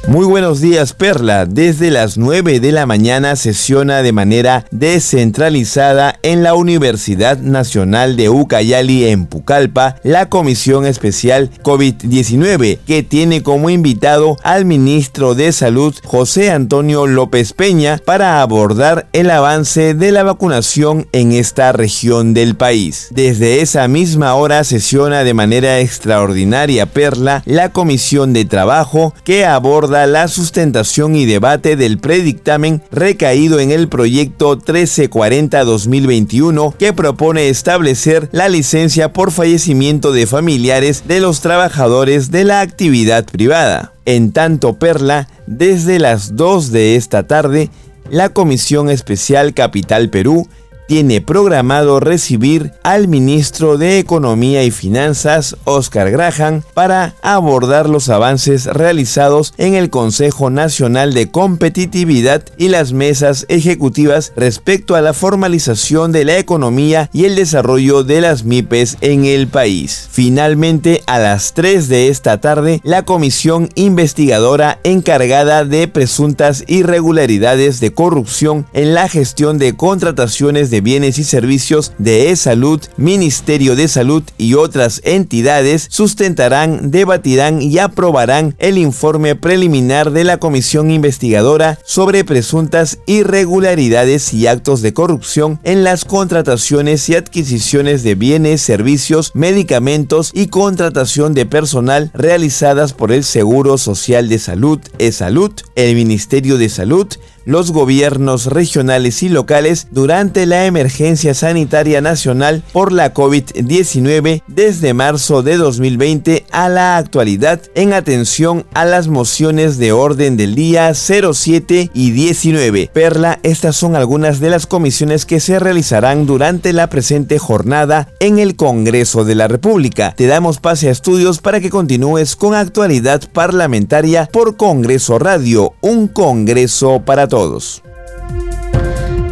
Muy 0.09 0.25
buenos 0.25 0.59
días 0.59 0.93
Perla. 0.93 1.45
Desde 1.45 1.91
las 1.91 2.17
9 2.17 2.59
de 2.59 2.71
la 2.71 2.87
mañana 2.87 3.35
sesiona 3.35 4.01
de 4.01 4.11
manera 4.11 4.65
descentralizada 4.71 6.17
en 6.23 6.41
la 6.41 6.55
Universidad 6.55 7.37
Nacional 7.37 8.15
de 8.15 8.27
Ucayali 8.27 9.05
en 9.05 9.27
Pucallpa 9.27 9.97
la 10.01 10.27
Comisión 10.27 10.87
Especial 10.87 11.51
COVID-19 11.61 12.79
que 12.87 13.03
tiene 13.03 13.43
como 13.43 13.69
invitado 13.69 14.37
al 14.41 14.65
ministro 14.65 15.35
de 15.35 15.51
Salud 15.51 15.93
José 16.03 16.49
Antonio 16.49 17.05
López 17.05 17.53
Peña 17.53 17.99
para 18.03 18.41
abordar 18.41 19.07
el 19.13 19.29
avance 19.29 19.93
de 19.93 20.11
la 20.11 20.23
vacunación 20.23 21.07
en 21.11 21.33
esta 21.33 21.71
región 21.71 22.33
del 22.33 22.55
país. 22.55 23.09
Desde 23.11 23.61
esa 23.61 23.87
misma 23.87 24.33
hora 24.33 24.63
sesiona 24.63 25.23
de 25.23 25.35
manera 25.35 25.81
extraordinaria 25.81 26.87
Perla 26.87 27.43
la 27.45 27.69
Comisión 27.69 28.33
de 28.33 28.45
Trabajo 28.45 29.13
que 29.23 29.45
aborda 29.45 29.98
la 30.07 30.27
sustentación 30.27 31.15
y 31.15 31.25
debate 31.25 31.75
del 31.75 31.97
predictamen 31.97 32.83
recaído 32.91 33.59
en 33.59 33.71
el 33.71 33.87
proyecto 33.87 34.59
1340-2021 34.59 36.75
que 36.75 36.93
propone 36.93 37.49
establecer 37.49 38.29
la 38.31 38.47
licencia 38.49 39.13
por 39.13 39.31
fallecimiento 39.31 40.11
de 40.11 40.27
familiares 40.27 41.03
de 41.07 41.19
los 41.19 41.41
trabajadores 41.41 42.29
de 42.31 42.43
la 42.43 42.61
actividad 42.61 43.25
privada. 43.25 43.93
En 44.05 44.31
tanto, 44.31 44.79
Perla, 44.79 45.27
desde 45.47 45.99
las 45.99 46.35
2 46.35 46.71
de 46.71 46.95
esta 46.95 47.27
tarde, 47.27 47.69
la 48.09 48.29
Comisión 48.29 48.89
Especial 48.89 49.53
Capital 49.53 50.09
Perú 50.09 50.47
tiene 50.89 51.21
programado 51.21 51.99
recibir 51.99 52.71
al 52.81 53.07
ministro 53.07 53.77
de 53.77 53.99
Economía 53.99 54.63
y 54.63 54.71
Finanzas, 54.71 55.55
Oscar 55.65 56.09
Graham, 56.09 56.63
para 56.73 57.13
abordar 57.21 57.87
los 57.87 58.09
avances 58.09 58.65
realizados 58.65 59.53
en 59.59 59.75
el 59.75 59.91
Consejo 59.91 60.49
Nacional 60.49 61.13
de 61.13 61.29
Competitividad 61.29 62.43
y 62.57 62.69
las 62.69 62.91
mesas 62.91 63.45
ejecutivas 63.49 64.33
respecto 64.35 64.95
a 64.95 65.01
la 65.01 65.13
formalización 65.13 66.11
de 66.11 66.25
la 66.25 66.39
economía 66.39 67.11
y 67.13 67.25
el 67.25 67.35
desarrollo 67.35 68.03
de 68.03 68.21
las 68.21 68.43
MIPES 68.43 68.97
en 69.01 69.25
el 69.25 69.47
país. 69.47 70.09
Finalmente, 70.11 71.03
a 71.05 71.19
las 71.19 71.53
3 71.53 71.87
de 71.87 72.07
esta 72.07 72.41
tarde, 72.41 72.81
la 72.83 73.05
comisión 73.05 73.69
investigadora 73.75 74.79
encargada 74.83 75.65
de 75.65 75.87
presuntas 75.87 76.63
irregularidades 76.65 77.79
de 77.79 77.93
corrupción 77.93 78.65
en 78.73 78.95
la 78.95 79.07
gestión 79.07 79.59
de 79.59 79.77
contrataciones 79.77 80.71
de 80.71 80.78
Bienes 80.81 81.19
y 81.19 81.23
Servicios 81.23 81.93
de 81.97 82.31
E-Salud, 82.31 82.81
Ministerio 82.97 83.75
de 83.75 83.87
Salud 83.87 84.23
y 84.37 84.53
otras 84.53 85.01
entidades 85.03 85.87
sustentarán, 85.89 86.91
debatirán 86.91 87.61
y 87.61 87.79
aprobarán 87.79 88.55
el 88.59 88.77
informe 88.77 89.35
preliminar 89.35 90.11
de 90.11 90.23
la 90.23 90.37
Comisión 90.37 90.91
Investigadora 90.91 91.79
sobre 91.85 92.23
presuntas 92.23 92.99
irregularidades 93.05 94.33
y 94.33 94.47
actos 94.47 94.81
de 94.81 94.93
corrupción 94.93 95.59
en 95.63 95.83
las 95.83 96.05
contrataciones 96.05 97.07
y 97.09 97.15
adquisiciones 97.15 98.03
de 98.03 98.15
bienes, 98.15 98.61
servicios, 98.61 99.31
medicamentos 99.33 100.31
y 100.33 100.47
contratación 100.47 101.33
de 101.33 101.45
personal 101.45 102.11
realizadas 102.13 102.93
por 102.93 103.11
el 103.11 103.23
Seguro 103.23 103.77
Social 103.77 104.29
de 104.29 104.39
Salud, 104.39 104.79
E-Salud, 104.97 105.51
el 105.75 105.95
Ministerio 105.95 106.57
de 106.57 106.69
Salud, 106.69 107.07
los 107.49 107.71
gobiernos 107.71 108.45
regionales 108.45 109.23
y 109.23 109.29
locales 109.29 109.87
durante 109.89 110.45
la 110.45 110.67
emergencia 110.67 111.33
sanitaria 111.33 111.99
nacional 111.99 112.61
por 112.71 112.91
la 112.91 113.11
COVID-19 113.11 114.43
desde 114.45 114.93
marzo 114.93 115.41
de 115.41 115.57
2020 115.57 116.45
a 116.51 116.69
la 116.69 116.97
actualidad 116.97 117.59
en 117.73 117.93
atención 117.93 118.67
a 118.75 118.85
las 118.85 119.07
mociones 119.07 119.79
de 119.79 119.91
orden 119.91 120.37
del 120.37 120.53
día 120.53 120.93
07 120.93 121.89
y 121.91 122.11
19. 122.11 122.91
Perla, 122.93 123.39
estas 123.41 123.75
son 123.75 123.95
algunas 123.95 124.39
de 124.39 124.51
las 124.51 124.67
comisiones 124.67 125.25
que 125.25 125.39
se 125.39 125.57
realizarán 125.57 126.27
durante 126.27 126.71
la 126.71 126.87
presente 126.87 127.39
jornada 127.39 128.09
en 128.19 128.37
el 128.37 128.55
Congreso 128.57 129.25
de 129.25 129.33
la 129.33 129.47
República. 129.47 130.13
Te 130.15 130.27
damos 130.27 130.59
pase 130.59 130.89
a 130.89 130.91
estudios 130.91 131.39
para 131.39 131.59
que 131.59 131.71
continúes 131.71 132.35
con 132.35 132.53
actualidad 132.53 133.23
parlamentaria 133.33 134.29
por 134.31 134.55
Congreso 134.55 135.17
Radio, 135.17 135.73
un 135.81 136.07
Congreso 136.07 137.01
para 137.03 137.27
todos. 137.27 137.38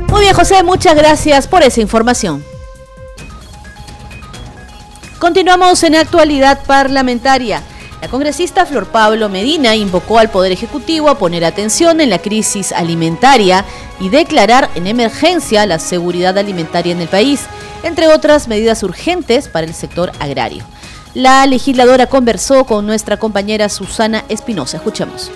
Muy 0.10 0.22
bien, 0.22 0.34
José, 0.34 0.64
muchas 0.64 0.96
gracias 0.96 1.48
por 1.48 1.64
esa 1.64 1.82
información. 1.82 2.44
Continuamos 5.20 5.84
en 5.84 5.96
actualidad 5.96 6.64
parlamentaria. 6.66 7.62
La 8.02 8.08
congresista 8.08 8.66
Flor 8.68 8.86
Pablo 8.86 9.28
Medina 9.30 9.76
invocó 9.76 10.20
al 10.20 10.30
Poder 10.30 10.52
Ejecutivo 10.52 11.10
a 11.10 11.18
poner 11.18 11.44
atención 11.44 12.00
en 12.00 12.12
la 12.12 12.20
crisis 12.20 12.72
alimentaria 12.72 13.66
y 14.00 14.10
declarar 14.10 14.70
en 14.76 14.86
emergencia 14.86 15.66
la 15.66 15.80
seguridad 15.80 16.38
alimentaria 16.38 16.92
en 16.92 17.02
el 17.02 17.08
país, 17.08 17.42
entre 17.82 18.08
otras 18.08 18.48
medidas 18.48 18.84
urgentes 18.84 19.48
para 19.48 19.66
el 19.66 19.74
sector 19.74 20.12
agrario. 20.20 20.64
La 21.16 21.46
legisladora 21.48 22.06
conversó 22.06 22.66
con 22.66 22.86
nuestra 22.86 23.18
compañera 23.18 23.70
Susana 23.70 24.24
Espinosa. 24.30 24.78
Escuchemos. 24.78 25.32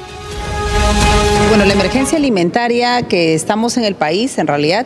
Bueno, 1.52 1.66
la 1.66 1.74
emergencia 1.74 2.18
alimentaria 2.18 3.02
que 3.02 3.34
estamos 3.34 3.76
en 3.76 3.84
el 3.84 3.94
país, 3.94 4.38
en 4.38 4.48
realidad, 4.48 4.86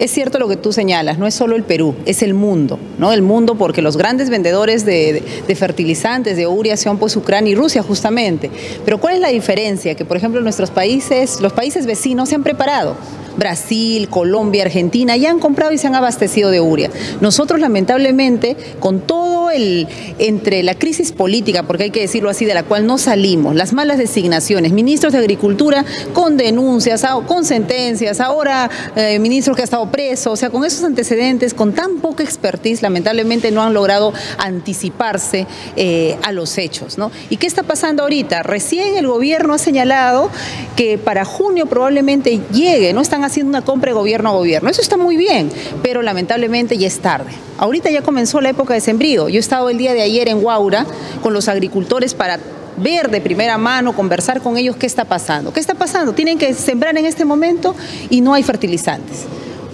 es 0.00 0.10
cierto 0.10 0.40
lo 0.40 0.48
que 0.48 0.56
tú 0.56 0.72
señalas, 0.72 1.20
no 1.20 1.26
es 1.28 1.34
solo 1.34 1.54
el 1.54 1.62
Perú, 1.62 1.94
es 2.04 2.24
el 2.24 2.34
mundo, 2.34 2.80
¿no? 2.98 3.12
El 3.12 3.22
mundo 3.22 3.54
porque 3.54 3.80
los 3.80 3.96
grandes 3.96 4.28
vendedores 4.28 4.84
de, 4.84 5.22
fertilizantes, 5.56 6.36
de 6.36 6.48
urea, 6.48 6.76
son 6.76 6.98
pues 6.98 7.14
Ucrania 7.14 7.52
y 7.52 7.54
Rusia 7.54 7.80
justamente. 7.80 8.50
Pero 8.84 8.98
¿cuál 8.98 9.14
es 9.14 9.20
la 9.20 9.28
diferencia? 9.28 9.94
Que 9.94 10.04
por 10.04 10.16
ejemplo 10.16 10.40
nuestros 10.40 10.72
países, 10.72 11.40
los 11.40 11.52
países 11.52 11.86
vecinos 11.86 12.28
se 12.28 12.34
han 12.34 12.42
preparado. 12.42 12.96
Brasil, 13.36 14.08
Colombia, 14.08 14.64
Argentina, 14.64 15.16
ya 15.16 15.30
han 15.30 15.38
comprado 15.38 15.72
y 15.72 15.78
se 15.78 15.86
han 15.86 15.94
abastecido 15.94 16.50
de 16.50 16.60
urea. 16.60 16.90
Nosotros, 17.20 17.60
lamentablemente, 17.60 18.56
con 18.80 19.00
todo 19.00 19.50
el, 19.50 19.86
entre 20.18 20.62
la 20.62 20.74
crisis 20.74 21.12
política, 21.12 21.62
porque 21.64 21.84
hay 21.84 21.90
que 21.90 22.00
decirlo 22.00 22.30
así, 22.30 22.44
de 22.44 22.54
la 22.54 22.62
cual 22.62 22.86
no 22.86 22.98
salimos, 22.98 23.54
las 23.54 23.72
malas 23.72 23.98
designaciones, 23.98 24.72
ministros 24.72 25.12
de 25.12 25.18
Agricultura 25.18 25.84
con 26.12 26.36
denuncias, 26.36 27.04
con 27.26 27.44
sentencias, 27.44 28.20
ahora 28.20 28.70
eh, 28.96 29.18
ministros 29.18 29.56
que 29.56 29.62
ha 29.62 29.64
estado 29.64 29.90
preso, 29.90 30.32
o 30.32 30.36
sea, 30.36 30.50
con 30.50 30.64
esos 30.64 30.84
antecedentes, 30.84 31.54
con 31.54 31.72
tan 31.72 31.96
poca 31.98 32.22
expertise, 32.22 32.82
lamentablemente 32.82 33.50
no 33.50 33.62
han 33.62 33.74
logrado 33.74 34.12
anticiparse 34.38 35.46
eh, 35.76 36.16
a 36.22 36.32
los 36.32 36.58
hechos. 36.58 36.98
¿no? 36.98 37.10
¿Y 37.30 37.36
qué 37.36 37.46
está 37.46 37.62
pasando 37.62 38.02
ahorita? 38.02 38.42
Recién 38.42 38.96
el 38.96 39.06
gobierno 39.06 39.54
ha 39.54 39.58
señalado 39.58 40.30
que 40.76 40.98
para 40.98 41.24
junio 41.24 41.66
probablemente 41.66 42.40
llegue, 42.52 42.92
no 42.92 43.00
están 43.00 43.23
haciendo 43.26 43.50
una 43.50 43.62
compra 43.62 43.90
de 43.90 43.94
gobierno 43.94 44.30
a 44.30 44.32
gobierno. 44.32 44.70
Eso 44.70 44.80
está 44.80 44.96
muy 44.96 45.16
bien, 45.16 45.50
pero 45.82 46.02
lamentablemente 46.02 46.78
ya 46.78 46.86
es 46.86 46.98
tarde. 47.00 47.30
Ahorita 47.58 47.90
ya 47.90 48.02
comenzó 48.02 48.40
la 48.40 48.50
época 48.50 48.74
de 48.74 48.80
sembrío. 48.80 49.28
Yo 49.28 49.36
he 49.36 49.40
estado 49.40 49.70
el 49.70 49.78
día 49.78 49.94
de 49.94 50.02
ayer 50.02 50.28
en 50.28 50.40
Guaura 50.40 50.86
con 51.22 51.32
los 51.32 51.48
agricultores 51.48 52.14
para 52.14 52.38
ver 52.76 53.10
de 53.10 53.20
primera 53.20 53.56
mano, 53.58 53.94
conversar 53.94 54.40
con 54.40 54.56
ellos 54.56 54.76
qué 54.76 54.86
está 54.86 55.04
pasando. 55.04 55.52
¿Qué 55.52 55.60
está 55.60 55.74
pasando? 55.74 56.12
Tienen 56.12 56.38
que 56.38 56.54
sembrar 56.54 56.96
en 56.96 57.06
este 57.06 57.24
momento 57.24 57.74
y 58.10 58.20
no 58.20 58.34
hay 58.34 58.42
fertilizantes 58.42 59.26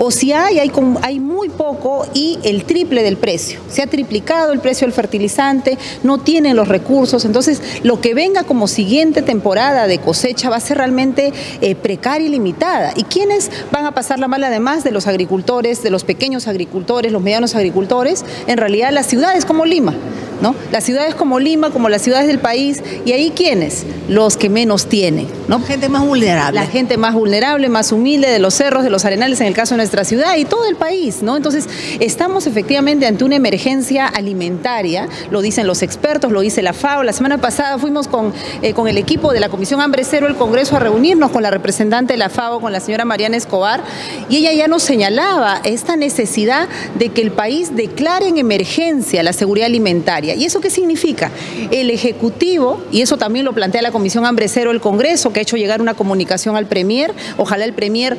o 0.03 0.11
si 0.11 0.33
hay, 0.33 0.59
hay, 0.59 0.73
hay 1.03 1.21
muy 1.21 1.51
poco 1.51 2.07
y 2.15 2.39
el 2.43 2.65
triple 2.65 3.03
del 3.03 3.19
precio. 3.19 3.61
Se 3.69 3.83
ha 3.83 3.87
triplicado 3.87 4.51
el 4.55 4.61
precio 4.61 4.87
del 4.87 4.95
fertilizante, 4.95 5.77
no 6.03 6.17
tienen 6.17 6.57
los 6.57 6.69
recursos, 6.69 7.27
entonces 7.27 7.61
lo 7.83 8.01
que 8.01 8.15
venga 8.15 8.45
como 8.45 8.67
siguiente 8.67 9.21
temporada 9.21 9.87
de 9.87 9.99
cosecha 9.99 10.49
va 10.49 10.57
a 10.57 10.61
ser 10.61 10.79
realmente 10.79 11.35
eh, 11.61 11.75
precaria 11.75 12.29
y 12.29 12.31
limitada. 12.31 12.95
¿Y 12.97 13.05
quiénes 13.05 13.51
van 13.71 13.85
a 13.85 13.93
pasar 13.93 14.19
la 14.19 14.27
mala 14.27 14.47
además 14.47 14.85
de 14.85 14.91
los 14.91 15.07
agricultores, 15.07 15.83
de 15.83 15.91
los 15.91 16.05
pequeños 16.05 16.49
agricultores, 16.49 17.13
los 17.13 17.21
medianos 17.21 17.55
agricultores? 17.55 18.25
En 18.47 18.57
realidad 18.57 18.93
las 18.93 19.07
ciudades 19.07 19.45
como 19.45 19.67
Lima 19.67 19.95
¿no? 20.41 20.55
Las 20.73 20.85
ciudades 20.85 21.15
como 21.15 21.39
Lima, 21.39 21.71
como 21.71 21.89
las 21.89 22.03
ciudades 22.03 22.27
del 22.27 22.39
país, 22.39 22.83
y 23.05 23.13
ahí 23.13 23.33
quiénes? 23.35 23.85
Los 24.09 24.37
que 24.37 24.49
menos 24.49 24.87
tienen, 24.87 25.29
¿no? 25.49 25.61
Gente 25.61 25.89
más 25.89 26.05
vulnerable. 26.05 26.61
La 26.61 26.67
gente 26.67 26.97
más 26.97 27.15
vulnerable, 27.15 27.69
más 27.69 27.93
humilde 27.93 28.29
de 28.29 28.39
los 28.39 28.55
cerros, 28.55 28.85
de 28.85 28.91
los 28.91 29.05
arenales, 29.05 29.41
en 29.41 29.47
el 29.47 29.55
caso 29.55 29.75
de 29.75 29.79
nuestra 29.79 30.05
ciudad 30.05 30.37
y 30.37 30.45
todo 30.45 30.67
el 30.67 30.77
país, 30.77 31.23
¿no? 31.23 31.37
Entonces, 31.37 31.69
estamos 32.01 32.47
efectivamente 32.47 33.07
ante 33.07 33.25
una 33.25 33.37
emergencia 33.37 34.07
alimentaria, 34.07 35.09
lo 35.31 35.43
dicen 35.43 35.67
los 35.67 35.83
expertos, 35.83 36.33
lo 36.33 36.41
dice 36.41 36.63
la 36.63 36.73
FAO. 36.73 37.03
La 37.03 37.13
semana 37.13 37.39
pasada 37.39 37.79
fuimos 37.79 38.09
con, 38.09 38.33
eh, 38.63 38.75
con 38.75 38.89
el 38.89 38.99
equipo 38.99 39.33
de 39.33 39.41
la 39.41 39.49
Comisión 39.49 39.81
Hambre 39.81 40.05
Cero 40.05 40.27
el 40.27 40.37
Congreso 40.37 40.77
a 40.77 40.79
reunirnos 40.79 41.31
con 41.31 41.43
la 41.43 41.51
representante 41.51 42.15
de 42.15 42.19
la 42.19 42.29
FAO, 42.29 42.61
con 42.61 42.73
la 42.73 42.81
señora 42.81 43.05
Mariana 43.05 43.37
Escobar, 43.37 43.83
y 44.29 44.37
ella 44.37 44.53
ya 44.53 44.69
nos 44.69 44.83
señalaba 44.83 45.61
esta 45.65 45.97
necesidad 45.97 46.69
de 46.99 47.11
que 47.11 47.23
el 47.23 47.31
país 47.31 47.77
declare 47.77 48.29
en 48.29 48.39
emergencia 48.39 49.23
la 49.23 49.33
seguridad 49.33 49.67
alimentaria. 49.67 50.30
¿Y 50.35 50.45
eso 50.45 50.61
qué 50.61 50.71
significa? 50.71 51.31
El 51.71 51.91
Ejecutivo, 51.91 52.83
y 52.91 53.03
eso 53.03 53.17
también 53.17 53.45
lo 53.45 53.53
plantea 53.53 53.83
la 53.83 53.91
Comisión 53.91 54.27
Hambre 54.27 54.49
Cero 54.49 54.71
del 54.71 54.81
Congreso, 54.81 55.33
que 55.33 55.41
ha 55.41 55.43
hecho 55.43 55.57
llegar 55.57 55.81
una 55.81 55.95
comunicación 55.95 56.57
al 56.57 56.67
Premier, 56.67 57.13
ojalá 57.37 57.65
el 57.65 57.73
Premier 57.73 58.17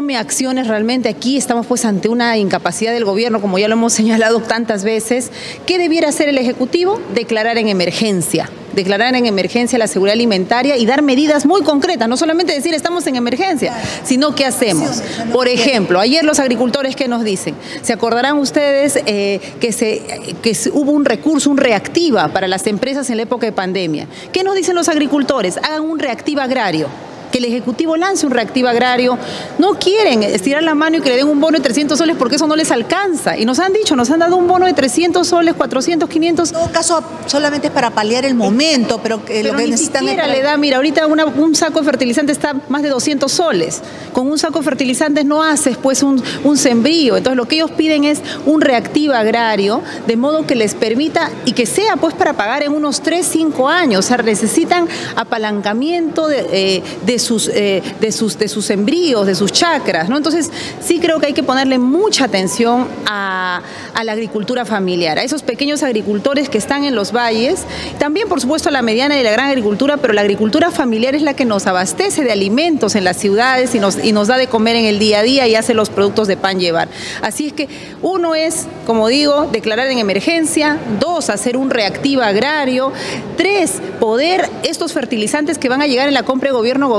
tome 0.00 0.16
acciones 0.16 0.66
realmente. 0.66 1.10
Aquí 1.10 1.36
estamos 1.36 1.66
pues 1.66 1.84
ante 1.84 2.08
una 2.08 2.38
incapacidad 2.38 2.90
del 2.90 3.04
gobierno, 3.04 3.42
como 3.42 3.58
ya 3.58 3.68
lo 3.68 3.74
hemos 3.74 3.92
señalado 4.00 4.40
tantas 4.40 4.82
veces. 4.82 5.30
¿Qué 5.66 5.76
debiera 5.76 6.08
hacer 6.08 6.30
el 6.30 6.38
Ejecutivo? 6.38 6.98
Declarar 7.14 7.58
en 7.58 7.68
emergencia 7.68 8.48
declarar 8.72 9.16
en 9.16 9.26
emergencia 9.26 9.80
la 9.80 9.88
seguridad 9.88 10.14
alimentaria 10.14 10.76
y 10.76 10.86
dar 10.86 11.02
medidas 11.02 11.44
muy 11.44 11.62
concretas, 11.62 12.08
no 12.08 12.16
solamente 12.16 12.54
decir 12.54 12.72
estamos 12.72 13.04
en 13.08 13.16
emergencia, 13.16 13.74
sino 14.04 14.32
qué 14.36 14.46
hacemos. 14.46 15.02
Por 15.32 15.48
ejemplo, 15.48 15.98
ayer 15.98 16.22
los 16.22 16.38
agricultores, 16.38 16.94
¿qué 16.94 17.08
nos 17.08 17.24
dicen? 17.24 17.56
Se 17.82 17.92
acordarán 17.92 18.38
ustedes 18.38 19.00
eh, 19.06 19.40
que, 19.58 19.72
se, 19.72 20.02
que 20.40 20.56
hubo 20.72 20.92
un 20.92 21.04
recurso, 21.04 21.50
un 21.50 21.56
reactiva 21.56 22.28
para 22.28 22.46
las 22.46 22.64
empresas 22.68 23.10
en 23.10 23.16
la 23.16 23.24
época 23.24 23.44
de 23.44 23.50
pandemia. 23.50 24.06
¿Qué 24.32 24.44
nos 24.44 24.54
dicen 24.54 24.76
los 24.76 24.88
agricultores? 24.88 25.56
Hagan 25.56 25.82
un 25.82 25.98
reactiva 25.98 26.44
agrario 26.44 26.86
que 26.86 27.09
el 27.40 27.46
Ejecutivo 27.46 27.96
lance 27.96 28.26
un 28.26 28.32
reactivo 28.32 28.68
agrario. 28.68 29.18
No 29.58 29.74
quieren 29.74 30.22
estirar 30.22 30.62
la 30.62 30.74
mano 30.74 30.98
y 30.98 31.00
que 31.00 31.10
le 31.10 31.16
den 31.16 31.28
un 31.28 31.40
bono 31.40 31.58
de 31.58 31.62
300 31.62 31.98
soles 31.98 32.16
porque 32.16 32.36
eso 32.36 32.46
no 32.46 32.56
les 32.56 32.70
alcanza. 32.70 33.36
Y 33.38 33.44
nos 33.44 33.58
han 33.58 33.72
dicho, 33.72 33.96
nos 33.96 34.10
han 34.10 34.20
dado 34.20 34.36
un 34.36 34.46
bono 34.46 34.66
de 34.66 34.74
300 34.74 35.26
soles, 35.26 35.54
400, 35.54 36.08
500. 36.08 36.48
En 36.50 36.54
todo 36.54 36.72
caso, 36.72 37.02
solamente 37.26 37.68
es 37.68 37.72
para 37.72 37.90
paliar 37.90 38.24
el 38.24 38.34
momento, 38.34 39.00
pero, 39.02 39.24
que 39.24 39.42
lo 39.42 39.56
que 39.56 39.64
ni 39.64 39.70
necesitan 39.70 40.02
siquiera 40.02 40.26
es... 40.26 40.32
le 40.32 40.42
da, 40.42 40.56
mira, 40.56 40.76
ahorita 40.76 41.06
un 41.06 41.54
saco 41.54 41.80
de 41.80 41.84
fertilizante 41.86 42.32
está 42.32 42.54
más 42.68 42.82
de 42.82 42.90
200 42.90 43.30
soles. 43.30 43.80
Con 44.12 44.30
un 44.30 44.38
saco 44.38 44.58
de 44.58 44.64
fertilizantes 44.64 45.24
no 45.24 45.42
haces 45.42 45.76
pues 45.76 46.02
un, 46.02 46.22
un 46.44 46.56
sembrío. 46.56 47.16
Entonces 47.16 47.36
lo 47.36 47.46
que 47.46 47.56
ellos 47.56 47.70
piden 47.70 48.04
es 48.04 48.20
un 48.46 48.60
reactivo 48.60 49.14
agrario, 49.14 49.82
de 50.06 50.16
modo 50.16 50.46
que 50.46 50.54
les 50.54 50.74
permita 50.74 51.30
y 51.44 51.52
que 51.52 51.66
sea 51.66 51.96
pues 51.96 52.14
para 52.14 52.34
pagar 52.34 52.62
en 52.62 52.72
unos 52.72 53.00
3, 53.00 53.26
5 53.26 53.68
años. 53.68 54.04
O 54.04 54.08
sea, 54.08 54.18
necesitan 54.18 54.88
apalancamiento 55.16 56.28
de, 56.28 56.46
eh, 56.52 56.82
de 57.06 57.18
eh, 57.52 57.82
de, 58.00 58.12
sus, 58.12 58.38
de 58.38 58.48
sus 58.48 58.70
embrios, 58.70 59.26
de 59.26 59.34
sus 59.34 59.52
chakras, 59.52 60.08
¿no? 60.08 60.16
Entonces, 60.16 60.50
sí 60.80 60.98
creo 60.98 61.18
que 61.20 61.26
hay 61.26 61.32
que 61.32 61.42
ponerle 61.42 61.78
mucha 61.78 62.24
atención 62.24 62.88
a, 63.06 63.62
a, 63.94 64.04
la 64.04 64.12
agricultura 64.12 64.64
familiar, 64.64 65.18
a 65.18 65.22
esos 65.22 65.42
pequeños 65.42 65.82
agricultores 65.82 66.48
que 66.48 66.58
están 66.58 66.84
en 66.84 66.94
los 66.94 67.12
valles, 67.12 67.64
también, 67.98 68.28
por 68.28 68.40
supuesto, 68.40 68.68
a 68.68 68.72
la 68.72 68.82
mediana 68.82 69.18
y 69.18 69.22
la 69.22 69.30
gran 69.30 69.48
agricultura, 69.48 69.96
pero 69.96 70.12
la 70.12 70.22
agricultura 70.22 70.70
familiar 70.70 71.14
es 71.14 71.22
la 71.22 71.34
que 71.34 71.44
nos 71.44 71.66
abastece 71.66 72.24
de 72.24 72.32
alimentos 72.32 72.94
en 72.94 73.04
las 73.04 73.16
ciudades 73.16 73.74
y 73.74 73.78
nos, 73.78 74.02
y 74.02 74.12
nos 74.12 74.28
da 74.28 74.36
de 74.36 74.46
comer 74.46 74.76
en 74.76 74.84
el 74.86 74.98
día 74.98 75.20
a 75.20 75.22
día 75.22 75.46
y 75.46 75.54
hace 75.54 75.74
los 75.74 75.90
productos 75.90 76.28
de 76.28 76.36
pan 76.36 76.58
llevar. 76.58 76.88
Así 77.22 77.48
es 77.48 77.52
que 77.52 77.68
uno 78.02 78.34
es, 78.34 78.66
como 78.86 79.08
digo, 79.08 79.48
declarar 79.52 79.88
en 79.88 79.98
emergencia, 79.98 80.78
dos, 80.98 81.30
hacer 81.30 81.56
un 81.56 81.70
reactivo 81.70 82.22
agrario, 82.22 82.92
tres, 83.36 83.80
poder 83.98 84.48
estos 84.62 84.92
fertilizantes 84.92 85.58
que 85.58 85.68
van 85.68 85.82
a 85.82 85.86
llegar 85.86 86.08
en 86.08 86.14
la 86.14 86.22
compra 86.22 86.48
de 86.48 86.52
gobierno-gobierno, 86.52 86.90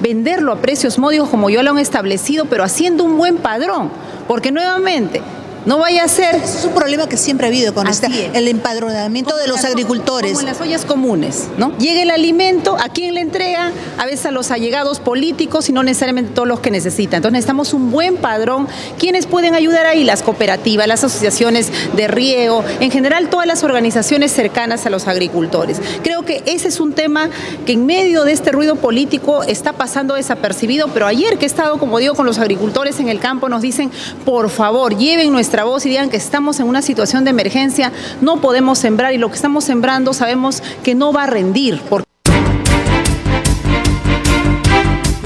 venderlo 0.00 0.52
a 0.52 0.56
precios 0.56 0.98
módicos 0.98 1.28
como 1.28 1.50
ya 1.50 1.62
lo 1.62 1.70
han 1.70 1.78
establecido, 1.78 2.46
pero 2.46 2.64
haciendo 2.64 3.04
un 3.04 3.16
buen 3.16 3.36
padrón. 3.38 3.90
Porque 4.28 4.52
nuevamente, 4.52 5.22
no 5.66 5.78
vaya 5.78 6.04
a 6.04 6.08
ser. 6.08 6.36
Es 6.36 6.64
un 6.64 6.74
problema 6.74 7.08
que 7.08 7.16
siempre 7.16 7.46
ha 7.46 7.48
habido 7.48 7.74
con 7.74 7.86
esta, 7.86 8.06
el 8.06 8.48
empadronamiento 8.48 9.36
de 9.36 9.46
los 9.46 9.62
las, 9.62 9.66
agricultores. 9.66 10.32
Como 10.32 10.40
en 10.40 10.46
las 10.46 10.60
ollas 10.60 10.84
comunes, 10.84 11.48
¿no? 11.58 11.76
Llega 11.78 12.02
el 12.02 12.10
alimento, 12.10 12.76
¿a 12.78 12.88
quién 12.88 13.14
le 13.14 13.20
entrega? 13.20 13.72
A 13.98 14.06
veces 14.06 14.26
a 14.26 14.30
los 14.30 14.50
allegados 14.50 15.00
políticos 15.00 15.68
y 15.68 15.72
no 15.72 15.82
necesariamente 15.82 16.32
todos 16.32 16.48
los 16.48 16.60
que 16.60 16.70
necesitan. 16.70 17.18
Entonces 17.18 17.32
necesitamos 17.32 17.74
un 17.74 17.90
buen 17.90 18.16
padrón. 18.16 18.68
¿Quiénes 18.98 19.26
pueden 19.26 19.54
ayudar 19.54 19.86
ahí? 19.86 20.04
Las 20.04 20.22
cooperativas, 20.22 20.86
las 20.86 21.04
asociaciones 21.04 21.70
de 21.94 22.08
riego, 22.08 22.64
en 22.80 22.90
general 22.90 23.28
todas 23.28 23.46
las 23.46 23.64
organizaciones 23.64 24.32
cercanas 24.32 24.86
a 24.86 24.90
los 24.90 25.06
agricultores. 25.06 25.80
Creo 26.02 26.24
que 26.24 26.42
ese 26.46 26.68
es 26.68 26.80
un 26.80 26.92
tema 26.92 27.30
que 27.66 27.72
en 27.72 27.86
medio 27.86 28.24
de 28.24 28.32
este 28.32 28.52
ruido 28.52 28.76
político 28.76 29.42
está 29.42 29.72
pasando 29.72 30.14
desapercibido, 30.14 30.88
pero 30.88 31.06
ayer 31.06 31.38
que 31.38 31.44
he 31.44 31.48
estado, 31.48 31.78
como 31.78 31.98
digo, 31.98 32.14
con 32.14 32.26
los 32.26 32.38
agricultores 32.38 33.00
en 33.00 33.08
el 33.08 33.20
campo, 33.20 33.48
nos 33.48 33.62
dicen, 33.62 33.90
por 34.24 34.50
favor, 34.50 34.96
lleven 34.96 35.34
nuestra 35.54 35.70
voz 35.70 35.86
y 35.86 35.90
digan 35.90 36.10
que 36.10 36.16
estamos 36.16 36.58
en 36.58 36.66
una 36.66 36.82
situación 36.82 37.22
de 37.22 37.30
emergencia, 37.30 37.92
no 38.20 38.40
podemos 38.40 38.76
sembrar 38.76 39.14
y 39.14 39.18
lo 39.18 39.28
que 39.28 39.36
estamos 39.36 39.62
sembrando 39.62 40.12
sabemos 40.12 40.64
que 40.82 40.96
no 40.96 41.12
va 41.12 41.22
a 41.22 41.26
rendir. 41.28 41.80
Porque 41.88 42.08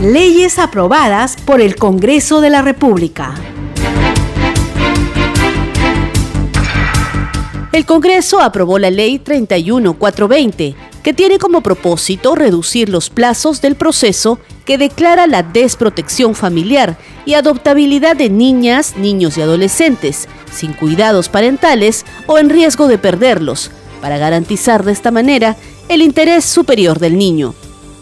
Leyes 0.03 0.59
aprobadas 0.59 1.37
por 1.37 1.63
el 1.63 1.77
Congreso 1.77 2.43
de 2.43 2.51
la 2.51 2.61
República. 2.61 3.33
El 7.73 7.87
Congreso 7.87 8.43
aprobó 8.43 8.79
la 8.79 8.91
Ley 8.91 9.19
31420, 9.21 10.77
que 11.09 11.15
tiene 11.15 11.39
como 11.39 11.63
propósito 11.63 12.35
reducir 12.35 12.91
los 12.91 13.09
plazos 13.09 13.63
del 13.63 13.77
proceso 13.77 14.39
que 14.67 14.77
declara 14.77 15.27
la 15.27 15.43
desprotección 15.43 16.35
familiar 16.35 16.99
y 17.25 17.33
adoptabilidad 17.33 18.15
de 18.15 18.29
niñas, 18.29 18.95
niños 18.99 19.39
y 19.39 19.41
adolescentes 19.41 20.29
sin 20.53 20.75
cuidados 20.75 21.31
parentales 21.31 22.05
o 22.27 22.39
en 22.39 22.51
riesgo 22.51 22.89
de 22.89 22.99
perderlos, 22.99 23.71
para 24.03 24.19
garantizar 24.19 24.85
de 24.85 24.93
esta 24.93 25.11
manera 25.11 25.57
el 25.89 26.03
interés 26.03 26.45
superior 26.45 26.99
del 26.99 27.17
niño. 27.17 27.55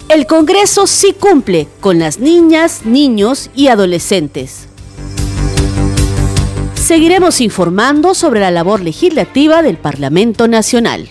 El 0.08 0.26
Congreso 0.26 0.88
sí 0.88 1.14
cumple 1.16 1.68
con 1.78 2.00
las 2.00 2.18
niñas, 2.18 2.86
niños 2.86 3.50
y 3.54 3.68
adolescentes. 3.68 4.66
Seguiremos 6.74 7.40
informando 7.40 8.14
sobre 8.14 8.40
la 8.40 8.50
labor 8.50 8.80
legislativa 8.80 9.62
del 9.62 9.76
Parlamento 9.76 10.48
Nacional. 10.48 11.08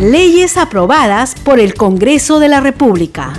Leyes 0.00 0.56
aprobadas 0.56 1.34
por 1.34 1.60
el 1.60 1.74
Congreso 1.74 2.40
de 2.40 2.48
la 2.48 2.60
República. 2.60 3.34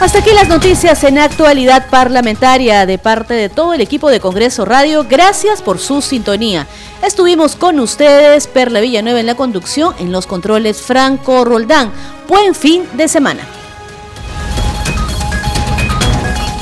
Hasta 0.00 0.18
aquí 0.18 0.30
las 0.34 0.48
noticias 0.48 1.04
en 1.04 1.20
actualidad 1.20 1.88
parlamentaria 1.90 2.86
de 2.86 2.98
parte 2.98 3.34
de 3.34 3.48
todo 3.48 3.72
el 3.74 3.82
equipo 3.82 4.10
de 4.10 4.18
Congreso 4.18 4.64
Radio. 4.64 5.06
Gracias 5.08 5.62
por 5.62 5.78
su 5.78 6.02
sintonía. 6.02 6.66
Estuvimos 7.04 7.54
con 7.54 7.78
ustedes, 7.78 8.48
Perla 8.48 8.80
Villanueva 8.80 9.20
en 9.20 9.26
la 9.26 9.36
conducción, 9.36 9.94
en 10.00 10.10
los 10.10 10.26
controles 10.26 10.82
Franco 10.82 11.44
Roldán. 11.44 11.92
Buen 12.26 12.52
fin 12.52 12.82
de 12.94 13.06
semana. 13.06 13.46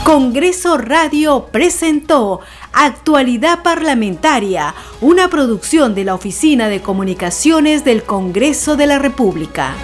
Congreso 0.05 0.77
Radio 0.77 1.46
presentó 1.51 2.40
Actualidad 2.72 3.62
Parlamentaria, 3.62 4.74
una 5.00 5.28
producción 5.28 5.94
de 5.94 6.04
la 6.04 6.14
Oficina 6.14 6.68
de 6.68 6.80
Comunicaciones 6.80 7.85
del 7.85 8.02
Congreso 8.02 8.76
de 8.76 8.87
la 8.87 8.98
República. 8.98 9.74